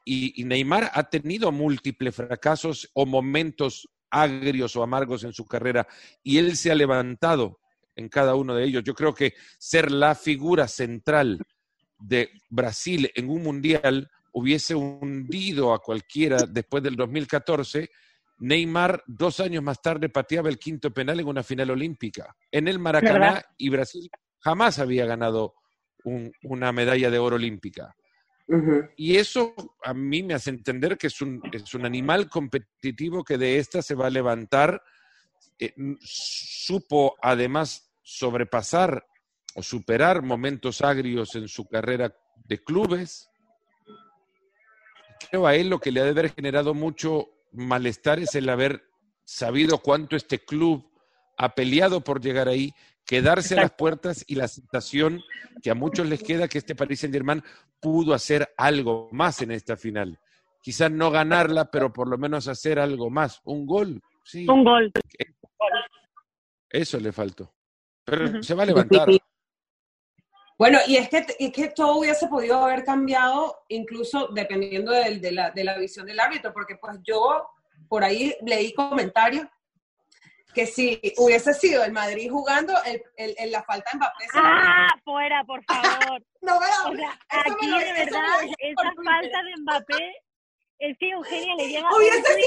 Y, 0.05 0.41
y 0.41 0.45
Neymar 0.45 0.91
ha 0.95 1.05
tenido 1.05 1.53
múltiples 1.53 2.15
fracasos 2.15 2.91
o 2.95 3.07
momentos 3.07 3.89
agrios 4.11 4.75
o 4.77 4.83
amargos 4.83 5.23
en 5.25 5.33
su 5.33 5.47
carrera 5.47 5.87
y 6.23 6.39
él 6.39 6.57
se 6.57 6.71
ha 6.73 6.75
levantado 6.75 7.61
en 7.95 8.09
cada 8.09 8.35
uno 8.35 8.55
de 8.57 8.65
ellos. 8.65 8.83
Yo 8.85 8.95
creo 8.95 9.15
que 9.15 9.35
ser 9.59 9.93
la 9.93 10.15
figura 10.17 10.67
central 10.67 11.39
de 12.01 12.31
Brasil 12.51 13.11
en 13.15 13.31
un 13.31 13.43
mundial 13.45 14.11
hubiese 14.33 14.75
hundido 14.75 15.73
a 15.73 15.79
cualquiera 15.79 16.39
después 16.49 16.83
del 16.83 16.97
2014. 16.97 17.89
Neymar 18.43 19.05
dos 19.07 19.39
años 19.39 19.63
más 19.63 19.81
tarde 19.81 20.09
pateaba 20.09 20.49
el 20.49 20.59
quinto 20.59 20.93
penal 20.93 21.21
en 21.21 21.29
una 21.29 21.45
final 21.45 21.71
olímpica 21.71 22.35
en 22.51 22.67
el 22.67 22.81
Maracaná 22.81 23.19
¿Verdad? 23.19 23.45
y 23.57 23.69
Brasil 23.69 24.11
jamás 24.41 24.81
había 24.81 25.07
ganado 25.07 25.55
un- 26.05 26.33
una 26.43 26.73
medalla 26.73 27.09
de 27.09 27.19
oro 27.21 27.37
olímpica. 27.37 27.95
Y 28.97 29.17
eso 29.17 29.55
a 29.85 29.95
mí 29.95 30.23
me 30.25 30.35
hace 30.35 30.51
entender 30.51 30.99
que 30.99 31.07
es 31.07 31.21
un, 31.23 31.41
es 31.53 31.73
un 31.75 31.87
animal 31.87 32.29
competitivo 32.29 33.23
que 33.25 33.39
de 33.39 33.59
esta 33.59 33.81
se 33.81 33.95
va 33.95 34.09
a 34.09 34.11
levantar. 34.11 34.83
Eh, 35.59 35.73
supo 36.01 37.15
además 37.23 37.95
sobrepasar 38.03 39.07
o 39.55 39.63
superar 39.63 40.23
momentos 40.23 40.83
agrios 40.83 41.37
en 41.37 41.47
su 41.47 41.67
carrera 41.69 42.13
de 42.45 42.59
clubes. 42.63 43.31
Creo 45.31 45.47
a 45.47 45.55
él 45.55 45.69
lo 45.69 45.79
que 45.79 45.93
le 45.93 46.01
ha 46.01 46.05
de 46.05 46.11
haber 46.11 46.35
generado 46.35 46.75
mucho 46.75 47.29
malestar 47.53 48.19
es 48.19 48.35
el 48.35 48.49
haber 48.49 48.85
sabido 49.25 49.79
cuánto 49.79 50.17
este 50.17 50.39
club 50.45 50.91
ha 51.37 51.55
peleado 51.55 52.03
por 52.03 52.21
llegar 52.21 52.49
ahí, 52.49 52.73
quedarse 53.05 53.55
a 53.59 53.63
las 53.63 53.73
puertas 53.73 54.25
y 54.27 54.35
la 54.35 54.49
sensación 54.49 55.23
que 55.63 55.71
a 55.71 55.75
muchos 55.75 56.07
les 56.07 56.23
queda 56.23 56.49
que 56.49 56.59
este 56.59 56.75
Paris 56.75 57.01
Saint 57.01 57.15
Germain 57.15 57.43
pudo 57.81 58.15
hacer 58.15 58.53
algo 58.57 59.09
más 59.13 59.43
en 59.43 59.51
esta 59.51 59.77
final. 59.77 60.19
Quizás 60.61 60.91
no 60.91 61.11
ganarla, 61.11 61.71
pero 61.71 61.93
por 61.93 62.09
lo 62.09 62.17
menos 62.17 62.47
hacer 62.47 62.79
algo 62.79 63.11
más. 63.11 63.41
Un 63.45 63.67
gol, 63.67 64.01
sí, 64.25 64.47
Un 64.49 64.65
gol. 64.65 64.93
eso 66.71 67.01
le 67.01 67.11
faltó. 67.13 67.53
Pero 68.05 68.43
se 68.43 68.55
va 68.55 68.63
a 68.63 68.67
levantar. 68.67 69.09
Bueno, 70.63 70.79
y 70.87 70.97
es 70.97 71.09
que, 71.09 71.27
es 71.41 71.53
que 71.53 71.69
todo 71.71 71.97
hubiese 71.97 72.29
podido 72.29 72.63
haber 72.65 72.85
cambiado 72.85 73.65
incluso 73.69 74.29
dependiendo 74.29 74.93
del- 74.93 75.21
de, 75.21 75.33
la, 75.33 75.51
de 75.51 75.65
la 75.65 75.77
visión 75.77 76.07
del 76.07 76.21
árbitro, 76.21 76.53
porque 76.53 76.77
pues 76.77 76.99
yo 77.03 77.49
por 77.89 78.05
ahí 78.05 78.33
leí 78.43 78.73
comentarios 78.73 79.45
que 80.55 80.65
si 80.67 81.01
hubiese 81.19 81.53
sido 81.53 81.83
el 81.83 81.91
Madrid 81.91 82.31
jugando, 82.31 82.75
el, 82.85 83.03
el- 83.17 83.35
el- 83.39 83.51
la 83.51 83.65
falta 83.65 83.91
de 83.91 83.97
Mbappé 83.99 84.25
la- 84.35 84.41
¡Ah! 84.41 84.89
Fuera, 85.03 85.43
por 85.43 85.65
favor. 85.67 86.23
No, 86.43 86.61
vea, 86.61 86.83
O 86.93 86.95
sea, 86.95 87.19
aquí 87.29 87.67
lo- 87.67 87.79
de 87.81 87.93
verdad, 87.95 88.21
esa 88.59 88.93
falta 89.05 89.43
de 89.43 89.57
Mbappé 89.63 90.13
es 90.79 90.97
que 90.99 91.11
Eugenia 91.11 91.55
le 91.57 91.69
llega 91.71 91.89
Hubiese 91.93 92.19
sido, 92.19 92.39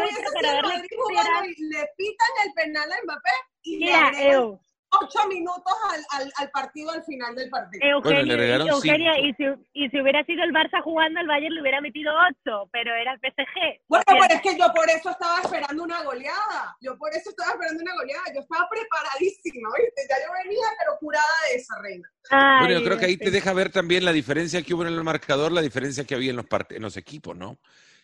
hubiese 0.00 0.22
para 0.22 0.46
sido 0.46 0.56
el 0.56 0.62
Madrid 0.62 0.88
jugando 0.96 1.44
y 1.44 1.64
le 1.64 1.86
pitan 1.98 2.28
el 2.46 2.52
penal 2.54 2.92
a 2.92 2.96
Mbappé 3.04 3.30
y 3.64 3.76
Mira, 3.76 4.10
Eu, 4.22 4.58
ocho 4.90 5.18
minutos 5.28 5.72
al, 5.92 6.20
al, 6.20 6.32
al 6.36 6.50
partido 6.50 6.90
al 6.90 7.02
final 7.04 7.34
del 7.34 7.50
partido. 7.50 7.84
Eugenia, 7.86 8.22
le 8.22 8.36
regalaron 8.36 8.68
Eugenia 8.68 9.18
y, 9.20 9.32
si, 9.34 9.44
y 9.74 9.88
si 9.90 10.00
hubiera 10.00 10.24
sido 10.24 10.42
el 10.44 10.52
Barça 10.52 10.82
jugando, 10.82 11.20
el 11.20 11.26
Bayern 11.26 11.54
le 11.54 11.60
hubiera 11.62 11.80
metido 11.80 12.12
ocho, 12.14 12.68
pero 12.72 12.94
era 12.94 13.12
el 13.12 13.18
PSG. 13.20 13.82
Bueno, 13.88 14.04
pero 14.06 14.34
es 14.34 14.40
que 14.42 14.58
yo 14.58 14.72
por 14.74 14.88
eso 14.90 15.10
estaba 15.10 15.40
esperando 15.42 15.82
una 15.82 16.02
goleada. 16.02 16.76
Yo 16.80 16.96
por 16.98 17.10
eso 17.14 17.30
estaba 17.30 17.52
esperando 17.52 17.82
una 17.82 17.94
goleada. 17.94 18.24
Yo 18.34 18.40
estaba 18.40 18.68
preparadísima, 18.68 19.68
¿viste? 19.78 20.02
Ya 20.08 20.16
yo 20.26 20.32
venía, 20.44 20.66
pero 20.78 20.98
curada 20.98 21.24
de 21.50 21.56
esa 21.58 21.74
reina. 21.82 22.10
Ay, 22.30 22.66
Bueno, 22.66 22.80
yo 22.80 22.84
creo 22.86 22.98
que 22.98 23.06
ahí 23.06 23.12
este. 23.12 23.26
te 23.26 23.30
deja 23.30 23.52
ver 23.52 23.70
también 23.70 24.04
la 24.04 24.12
diferencia 24.12 24.62
que 24.62 24.74
hubo 24.74 24.82
en 24.82 24.88
el 24.88 25.04
marcador, 25.04 25.52
la 25.52 25.62
diferencia 25.62 26.04
que 26.04 26.14
había 26.14 26.30
en 26.30 26.36
los, 26.36 26.46
part- 26.46 26.74
en 26.74 26.82
los 26.82 26.96
equipos, 26.96 27.36
¿no? 27.36 27.58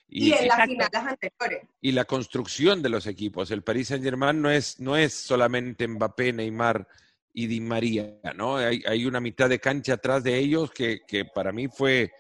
Y, 0.08 0.32
en 0.32 0.46
las 0.46 0.66
finales 0.66 0.94
anteriores. 0.94 1.68
y 1.80 1.92
la 1.92 2.04
construcción 2.04 2.82
de 2.82 2.88
los 2.88 3.06
equipos. 3.06 3.50
El 3.50 3.62
Paris 3.62 3.88
Saint 3.88 4.04
Germain 4.04 4.40
no 4.40 4.50
es, 4.50 4.78
no 4.78 4.96
es 4.96 5.14
solamente 5.14 5.88
Mbappé, 5.88 6.32
Neymar 6.32 6.86
y 7.32 7.46
Di 7.48 7.60
María, 7.60 8.20
¿no? 8.36 8.56
Hay, 8.56 8.82
hay 8.86 9.06
una 9.06 9.20
mitad 9.20 9.48
de 9.48 9.58
cancha 9.58 9.94
atrás 9.94 10.22
de 10.22 10.38
ellos 10.38 10.70
que, 10.70 11.00
que 11.06 11.24
para 11.24 11.52
mí 11.52 11.66
fue 11.68 12.12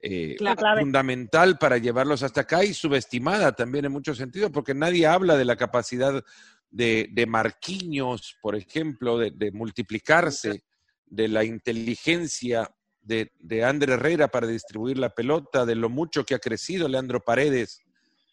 eh, 0.00 0.36
fundamental 0.78 1.58
para 1.58 1.78
llevarlos 1.78 2.22
hasta 2.22 2.42
acá 2.42 2.62
y 2.62 2.74
subestimada 2.74 3.52
también 3.52 3.86
en 3.86 3.92
muchos 3.92 4.18
sentidos, 4.18 4.50
porque 4.52 4.74
nadie 4.74 5.06
habla 5.06 5.36
de 5.36 5.46
la 5.46 5.56
capacidad 5.56 6.22
de, 6.70 7.08
de 7.10 7.26
Marquinhos, 7.26 8.36
por 8.42 8.54
ejemplo, 8.54 9.18
de, 9.18 9.30
de 9.30 9.50
multiplicarse, 9.50 10.62
de 11.06 11.28
la 11.28 11.42
inteligencia 11.42 12.70
de, 13.04 13.32
de 13.38 13.64
Ander 13.64 13.90
Herrera 13.90 14.28
para 14.28 14.46
distribuir 14.46 14.98
la 14.98 15.10
pelota, 15.10 15.64
de 15.64 15.74
lo 15.74 15.88
mucho 15.88 16.24
que 16.24 16.34
ha 16.34 16.38
crecido 16.38 16.88
Leandro 16.88 17.20
Paredes 17.20 17.82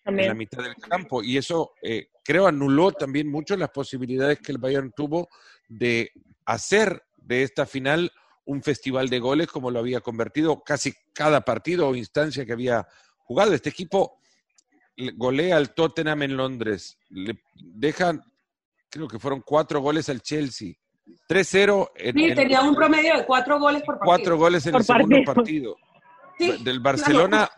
en 0.06 0.28
la 0.28 0.34
mitad 0.34 0.64
del 0.64 0.76
campo. 0.76 1.22
Y 1.24 1.38
eso, 1.38 1.74
eh, 1.84 2.08
creo, 2.24 2.48
anuló 2.48 2.92
también 2.92 3.30
mucho 3.30 3.56
las 3.58 3.70
posibilidades 3.70 4.40
que 4.40 4.52
el 4.52 4.58
Bayern 4.58 4.92
tuvo 4.96 5.30
de 5.70 6.12
hacer 6.46 7.04
de 7.18 7.44
esta 7.44 7.66
final 7.66 8.12
un 8.46 8.64
festival 8.64 9.10
de 9.10 9.20
goles 9.20 9.48
como 9.48 9.70
lo 9.70 9.80
había 9.80 10.02
convertido 10.02 10.64
casi 10.64 10.94
cada 11.14 11.42
partido 11.42 11.88
o 11.88 11.96
instancia 11.96 12.46
que 12.46 12.54
había 12.54 12.88
jugado. 13.20 13.54
Este 13.54 13.70
equipo 13.70 14.20
le- 14.96 15.12
golea 15.12 15.58
al 15.58 15.74
Tottenham 15.74 16.24
en 16.24 16.36
Londres, 16.38 16.98
le 17.10 17.40
dejan, 17.56 18.22
creo 18.90 19.08
que 19.08 19.20
fueron 19.20 19.42
cuatro 19.42 19.80
goles 19.82 20.10
al 20.10 20.22
Chelsea, 20.22 20.74
3-0 21.28 21.92
en, 21.96 22.14
Sí, 22.16 22.24
en- 22.26 22.36
tenía 22.36 22.62
un 22.62 22.76
promedio 22.76 23.18
de 23.18 23.26
cuatro 23.26 23.60
goles 23.60 23.82
por 23.84 23.96
partido. 23.98 24.06
cuatro 24.06 24.38
goles 24.38 24.66
en 24.66 24.76
el 24.76 24.86
Por 24.86 24.96
segundo 24.98 25.24
partido. 25.26 25.76
partido. 25.76 26.64
del 26.64 26.80
Barcelona 26.80 27.50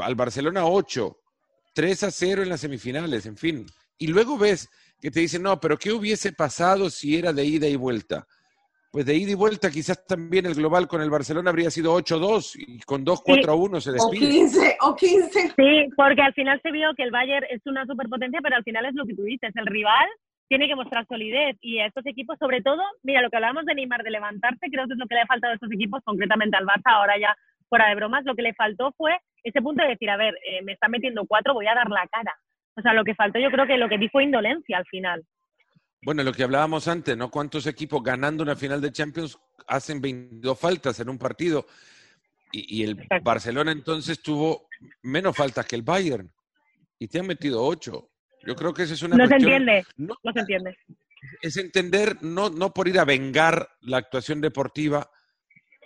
al 0.00 0.14
Barcelona 0.14 0.64
8, 0.64 1.16
3 1.74 2.02
a 2.04 2.10
0 2.10 2.42
en 2.42 2.48
las 2.48 2.60
semifinales, 2.60 3.26
en 3.26 3.36
fin. 3.36 3.66
Y 3.98 4.06
luego 4.06 4.38
ves 4.38 4.68
que 5.00 5.10
te 5.10 5.20
dicen, 5.20 5.42
no, 5.42 5.58
pero 5.60 5.76
¿qué 5.76 5.92
hubiese 5.92 6.32
pasado 6.32 6.88
si 6.88 7.16
era 7.18 7.32
de 7.32 7.44
ida 7.44 7.66
y 7.68 7.76
vuelta? 7.76 8.26
Pues 8.92 9.06
de 9.06 9.14
ida 9.16 9.32
y 9.32 9.34
vuelta 9.34 9.70
quizás 9.72 10.06
también 10.06 10.46
el 10.46 10.54
global 10.54 10.86
con 10.86 11.02
el 11.02 11.10
Barcelona 11.10 11.50
habría 11.50 11.68
sido 11.70 11.92
8-2 11.96 12.54
y 12.56 12.78
con 12.80 13.04
2-4-1 13.04 13.80
se 13.80 13.90
despide. 13.92 14.26
O 14.26 14.30
15, 14.30 14.76
o 14.82 14.94
15. 14.94 15.40
Sí, 15.56 15.88
porque 15.96 16.22
al 16.22 16.32
final 16.34 16.60
se 16.62 16.70
vio 16.70 16.94
que 16.96 17.02
el 17.02 17.10
Bayern 17.10 17.44
es 17.50 17.60
una 17.66 17.84
superpotencia, 17.86 18.38
pero 18.42 18.54
al 18.56 18.62
final 18.62 18.86
es 18.86 18.94
lo 18.94 19.04
que 19.04 19.14
tú 19.16 19.22
dices, 19.24 19.50
el 19.56 19.66
rival 19.66 20.06
tiene 20.48 20.68
que 20.68 20.76
mostrar 20.76 21.06
solidez 21.06 21.56
y 21.60 21.78
a 21.78 21.86
estos 21.86 22.06
equipos, 22.06 22.36
sobre 22.38 22.60
todo, 22.62 22.82
mira, 23.02 23.22
lo 23.22 23.30
que 23.30 23.36
hablábamos 23.36 23.64
de 23.64 23.74
Neymar, 23.74 24.02
de 24.02 24.10
levantarse, 24.10 24.70
creo 24.70 24.86
que 24.86 24.92
es 24.92 24.98
lo 24.98 25.06
que 25.06 25.14
le 25.14 25.22
ha 25.22 25.26
faltado 25.26 25.52
a 25.52 25.54
estos 25.54 25.72
equipos, 25.72 26.00
concretamente 26.04 26.56
al 26.56 26.66
Barça, 26.66 26.92
ahora 26.92 27.18
ya 27.18 27.34
fuera 27.68 27.88
de 27.88 27.94
bromas, 27.94 28.24
lo 28.24 28.34
que 28.34 28.42
le 28.42 28.54
faltó 28.54 28.92
fue 28.96 29.16
ese 29.42 29.60
punto 29.60 29.82
de 29.82 29.90
decir, 29.90 30.10
a 30.10 30.16
ver, 30.16 30.34
eh, 30.46 30.62
me 30.62 30.72
están 30.72 30.90
metiendo 30.90 31.26
cuatro, 31.26 31.54
voy 31.54 31.66
a 31.66 31.74
dar 31.74 31.88
la 31.90 32.06
cara. 32.08 32.34
O 32.76 32.82
sea, 32.82 32.92
lo 32.92 33.04
que 33.04 33.14
faltó 33.14 33.38
yo 33.38 33.50
creo 33.50 33.66
que 33.66 33.76
lo 33.76 33.88
que 33.88 33.98
vi 33.98 34.08
fue 34.08 34.24
indolencia 34.24 34.78
al 34.78 34.86
final. 34.86 35.24
Bueno, 36.02 36.22
lo 36.22 36.32
que 36.32 36.42
hablábamos 36.42 36.86
antes, 36.88 37.16
¿no? 37.16 37.30
¿Cuántos 37.30 37.66
equipos 37.66 38.02
ganando 38.02 38.42
una 38.42 38.56
final 38.56 38.80
de 38.80 38.92
Champions 38.92 39.38
hacen 39.66 40.00
22 40.00 40.58
faltas 40.58 41.00
en 41.00 41.08
un 41.08 41.18
partido? 41.18 41.66
Y, 42.52 42.80
y 42.80 42.84
el 42.84 43.08
Barcelona 43.22 43.72
entonces 43.72 44.20
tuvo 44.22 44.68
menos 45.02 45.36
faltas 45.36 45.66
que 45.66 45.76
el 45.76 45.82
Bayern. 45.82 46.30
Y 46.98 47.08
te 47.08 47.20
han 47.20 47.26
metido 47.26 47.64
ocho. 47.64 48.10
Yo 48.46 48.54
creo 48.54 48.72
que 48.74 48.82
esa 48.84 48.94
es 48.94 49.02
una 49.02 49.16
no 49.16 49.28
cuestión... 49.28 49.40
Se 49.40 49.56
entiende, 49.56 49.86
no, 49.96 50.14
no 50.22 50.32
se 50.32 50.40
entiende. 50.40 50.78
Es 51.40 51.56
entender, 51.56 52.18
no, 52.22 52.50
no 52.50 52.72
por 52.72 52.88
ir 52.88 52.98
a 52.98 53.04
vengar 53.04 53.68
la 53.80 53.98
actuación 53.98 54.40
deportiva, 54.40 55.10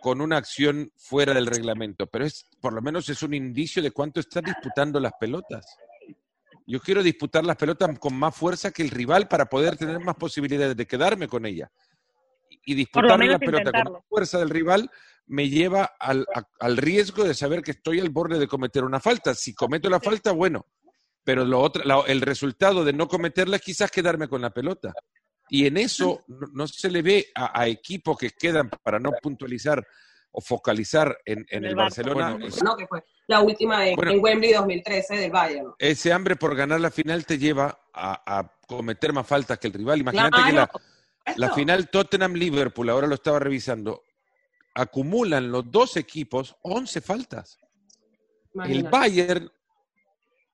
con 0.01 0.21
una 0.21 0.37
acción 0.37 0.93
fuera 0.97 1.35
del 1.35 1.47
reglamento, 1.47 2.07
pero 2.07 2.25
es 2.25 2.47
por 2.61 2.73
lo 2.73 2.81
menos 2.81 3.09
es 3.09 3.23
un 3.23 3.35
indicio 3.35 3.83
de 3.83 3.91
cuánto 3.91 4.21
están 4.21 4.45
disputando 4.45 5.01
las 5.01 5.13
pelotas. 5.19 5.77
Yo 6.67 6.81
quiero 6.81 7.03
disputar 7.03 7.45
las 7.45 7.57
pelotas 7.57 7.99
con 7.99 8.15
más 8.15 8.35
fuerza 8.37 8.71
que 8.71 8.83
el 8.83 8.91
rival 8.91 9.29
para 9.29 9.47
poder 9.47 9.77
tener 9.77 9.99
más 10.01 10.17
posibilidades 10.17 10.77
de 10.77 10.87
quedarme 10.87 11.27
con 11.27 11.47
ella. 11.47 11.71
Y 12.65 12.75
disputar 12.75 13.19
la 13.25 13.39
pelota 13.39 13.73
con 13.73 13.93
más 13.95 14.03
fuerza 14.09 14.39
del 14.39 14.51
rival 14.51 14.91
me 15.27 15.49
lleva 15.49 15.93
al, 15.99 16.27
a, 16.35 16.43
al, 16.61 16.77
riesgo 16.77 17.25
de 17.25 17.35
saber 17.35 17.63
que 17.63 17.71
estoy 17.71 18.01
al 18.01 18.11
borde 18.11 18.39
de 18.39 18.47
cometer 18.47 18.85
una 18.85 19.01
falta. 19.01 19.35
Si 19.35 19.55
cometo 19.55 19.89
la 19.89 20.01
falta, 20.01 20.33
bueno, 20.33 20.67
pero 21.29 21.45
lo 21.45 21.61
otro, 21.61 21.85
la, 21.85 22.01
el 22.07 22.23
resultado 22.23 22.83
de 22.87 22.95
no 22.95 23.07
cometerla 23.07 23.57
es 23.57 23.63
quizás 23.63 23.91
quedarme 23.91 24.29
con 24.29 24.41
la 24.41 24.49
pelota. 24.49 24.95
Y 25.51 25.67
en 25.67 25.77
eso 25.77 26.25
no, 26.27 26.47
no 26.55 26.67
se 26.67 26.91
le 26.91 27.03
ve 27.03 27.27
a, 27.35 27.61
a, 27.61 27.67
equipos 27.67 28.17
que 28.17 28.31
quedan 28.31 28.71
para 28.71 28.99
no 28.99 29.11
puntualizar 29.21 29.87
o 30.31 30.41
focalizar 30.41 31.19
en, 31.27 31.45
en 31.51 31.65
el, 31.67 31.73
el, 31.73 31.77
Barcelona. 31.77 32.31
Bueno, 32.31 32.57
no, 32.65 32.77
que 32.79 32.87
fue 32.87 33.05
la 33.27 33.43
última 33.43 33.83
de, 33.83 33.95
bueno, 33.95 34.13
en 34.13 34.25
Wembley 34.25 34.55
2013 34.55 35.17
del 35.17 35.31
Bayern. 35.31 35.75
Ese 35.79 36.15
hambre 36.15 36.35
por 36.35 36.57
ganar 36.57 36.81
la 36.81 36.91
final 36.91 37.27
te 37.27 37.37
lleva 37.37 37.79
a, 37.93 38.39
a 38.39 38.51
cometer 38.67 39.13
más 39.13 39.27
faltas 39.27 39.59
que 39.59 39.67
el 39.67 39.75
rival. 39.75 40.01
Imagínate 40.01 40.31
claro. 40.31 40.47
que 40.47 40.53
la, 40.55 41.35
la 41.37 41.53
final 41.53 41.91
Tottenham-Liverpool, 41.91 42.89
ahora 42.89 43.07
lo 43.07 43.17
estaba 43.17 43.39
revisando, 43.39 44.03
acumulan 44.73 45.53
los 45.53 45.71
dos 45.71 45.99
equipos 45.99 46.57
11 46.63 47.03
faltas. 47.03 47.59
Imagínate. 48.55 48.87
El 48.87 48.91
Bayern 48.91 49.53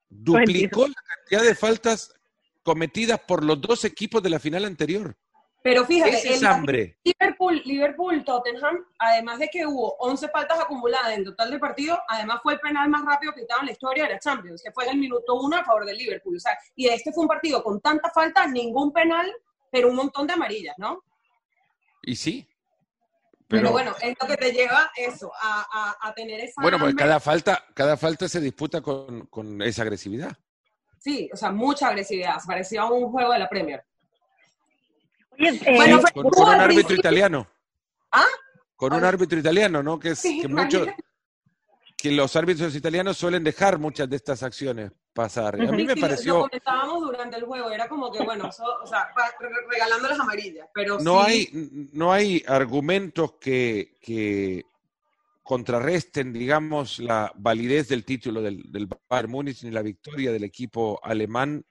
duplicó 0.09 0.87
la 0.87 0.95
cantidad 0.95 1.43
de 1.43 1.55
faltas 1.55 2.15
cometidas 2.63 3.21
por 3.21 3.45
los 3.45 3.61
dos 3.61 3.85
equipos 3.85 4.23
de 4.23 4.31
la 4.31 4.39
final 4.39 4.65
anterior. 4.65 5.17
Pero 5.65 5.87
fíjate, 5.87 6.19
Ese 6.19 6.35
es 6.35 6.43
el 6.43 6.47
hambre. 6.47 6.99
Liverpool, 7.05 7.63
Liverpool, 7.65 8.23
Tottenham, 8.23 8.85
además 8.99 9.39
de 9.39 9.49
que 9.49 9.67
hubo 9.67 9.97
11 9.99 10.29
faltas 10.29 10.61
acumuladas 10.61 11.17
en 11.17 11.25
total 11.25 11.51
de 11.51 11.59
partido, 11.59 11.99
además 12.07 12.41
fue 12.43 12.53
el 12.53 12.61
penal 12.61 12.91
más 12.91 13.03
rápido 13.03 13.33
pitado 13.33 13.61
en 13.61 13.67
la 13.67 13.73
historia 13.73 14.05
de 14.05 14.11
la 14.11 14.19
Champions, 14.19 14.63
que 14.63 14.73
fue 14.73 14.85
en 14.85 14.91
el 14.91 14.99
minuto 14.99 15.35
uno 15.41 15.57
a 15.57 15.65
favor 15.65 15.87
del 15.87 15.97
Liverpool. 15.97 16.37
O 16.37 16.41
sea, 16.41 16.59
y 16.77 16.89
este 16.89 17.13
fue 17.13 17.23
un 17.23 17.29
partido 17.29 17.63
con 17.63 17.81
tantas 17.81 18.13
faltas, 18.13 18.51
ningún 18.51 18.93
penal, 18.93 19.33
pero 19.71 19.89
un 19.89 19.97
montón 19.97 20.27
de 20.27 20.35
amarillas, 20.35 20.75
¿no? 20.77 21.03
Y 22.03 22.15
sí. 22.17 22.47
Pero, 23.47 23.63
pero 23.63 23.73
bueno, 23.73 23.95
es 24.01 24.15
lo 24.21 24.27
que 24.27 24.37
te 24.37 24.53
lleva 24.53 24.91
eso, 24.97 25.31
a, 25.41 25.67
a, 26.01 26.09
a 26.09 26.15
tener 26.15 26.41
esa. 26.41 26.63
Bueno, 26.63 26.79
pues 26.79 26.95
cada 26.95 27.21
falta, 27.21 27.65
cada 27.75 27.97
falta 27.97 28.29
se 28.29 28.41
disputa 28.41 28.81
con, 28.81 29.27
con 29.27 29.61
esa 29.63 29.83
agresividad. 29.83 30.37
Sí, 30.99 31.29
o 31.33 31.37
sea, 31.37 31.53
mucha 31.53 31.89
agresividad. 31.89 32.37
Parecía 32.47 32.85
un 32.87 33.11
juego 33.11 33.33
de 33.33 33.39
la 33.39 33.49
Premier. 33.49 33.85
Oye, 35.33 35.61
eh, 35.65 35.77
bueno, 35.77 36.01
con, 36.15 36.31
con, 36.31 36.49
un 36.49 36.61
árbitro 36.61 36.97
italiano. 36.97 37.47
¿Ah? 38.11 38.25
Con 38.77 38.93
un 38.95 39.05
árbitro 39.05 39.39
italiano, 39.39 39.83
¿no? 39.83 39.99
Que 39.99 40.11
es 40.11 40.19
sí, 40.19 40.41
que 40.41 40.49
muchos 40.49 40.89
que 42.05 42.13
los 42.13 42.37
árbitros 42.37 42.75
italianos 42.75 43.17
suelen 43.17 43.43
dejar 43.43 43.79
muchas 43.79 44.09
de 44.11 44.17
estas 44.17 44.43
acciones 44.43 44.93
pasar. 45.15 45.55
A 45.55 45.73
mí 45.73 45.85
me 45.85 45.95
sí, 45.95 46.01
pareció. 46.01 46.35
Lo 46.35 46.41
comentábamos 46.43 47.01
durante 47.03 47.37
el 47.37 47.45
juego, 47.45 47.71
era 47.71 47.89
como 47.89 48.13
que, 48.13 48.23
bueno, 48.23 48.53
so, 48.53 48.65
o 48.83 48.87
sea, 48.87 49.09
regalando 49.71 50.09
las 50.09 50.21
amarillas, 50.21 50.69
pero 50.75 50.99
no 50.99 51.25
sí... 51.25 51.31
hay 51.31 51.89
No 51.93 52.13
hay 52.13 52.45
argumentos 52.47 53.35
que, 53.41 53.97
que 54.03 54.67
contrarresten, 55.43 56.33
digamos, 56.33 56.99
la 56.99 57.33
validez 57.37 57.89
del 57.89 58.05
título 58.05 58.43
del, 58.43 58.71
del 58.71 58.89
Bayern 59.09 59.31
Múnich 59.31 59.63
ni 59.63 59.71
la 59.71 59.83
victoria 59.83 60.33
del 60.33 60.45
equipo 60.45 61.01
alemán. 61.03 61.65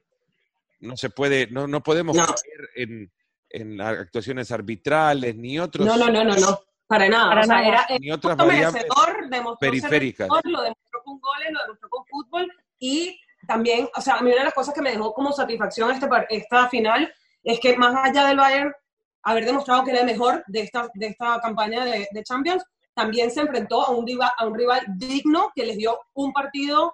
No 0.79 0.97
se 0.97 1.09
puede, 1.09 1.47
no, 1.47 1.67
no 1.67 1.83
podemos 1.83 2.15
no. 2.15 2.25
caer 2.25 2.69
en, 2.75 3.11
en 3.49 3.81
actuaciones 3.81 4.51
arbitrales 4.51 5.35
ni 5.35 5.59
otros. 5.59 5.85
No, 5.85 5.97
no, 5.97 6.09
no, 6.09 6.23
no, 6.23 6.35
no. 6.35 6.59
Para 6.87 7.07
nada. 7.09 7.29
Para 7.29 7.41
o 7.41 7.43
sea, 7.45 7.55
nada. 7.55 7.67
era 7.67 7.99
ni 7.99 8.11
otras 8.11 8.37
variables 8.37 8.85
demostró 9.29 9.57
periféricas. 9.59 10.27
Ser 10.27 10.51
lo 10.51 10.61
demostró 10.61 11.03
con 11.03 11.19
goles, 11.19 11.51
lo 11.51 11.61
demostró 11.61 11.89
con 11.89 12.05
fútbol 12.05 12.51
y 12.79 13.19
también, 13.47 13.89
o 13.95 14.01
sea, 14.01 14.15
a 14.15 14.21
mí 14.21 14.29
una 14.29 14.39
de 14.39 14.45
las 14.45 14.53
cosas 14.53 14.73
que 14.73 14.81
me 14.81 14.91
dejó 14.91 15.13
como 15.13 15.31
satisfacción 15.31 15.91
este, 15.91 16.07
esta 16.29 16.69
final 16.69 17.13
es 17.43 17.59
que 17.59 17.75
más 17.77 17.93
allá 17.95 18.27
del 18.27 18.37
Bayern 18.37 18.73
haber 19.23 19.45
demostrado 19.45 19.83
que 19.83 19.91
era 19.91 20.01
el 20.01 20.05
mejor 20.05 20.43
de 20.47 20.61
esta, 20.61 20.89
de 20.93 21.07
esta 21.07 21.39
campaña 21.39 21.85
de, 21.85 22.07
de 22.11 22.23
Champions, 22.23 22.63
también 22.93 23.31
se 23.31 23.41
enfrentó 23.41 23.81
a 23.85 23.91
un, 23.91 24.05
rival, 24.05 24.31
a 24.37 24.45
un 24.45 24.55
rival 24.55 24.83
digno 24.97 25.51
que 25.55 25.65
les 25.65 25.77
dio 25.77 25.99
un 26.13 26.31
partido 26.31 26.93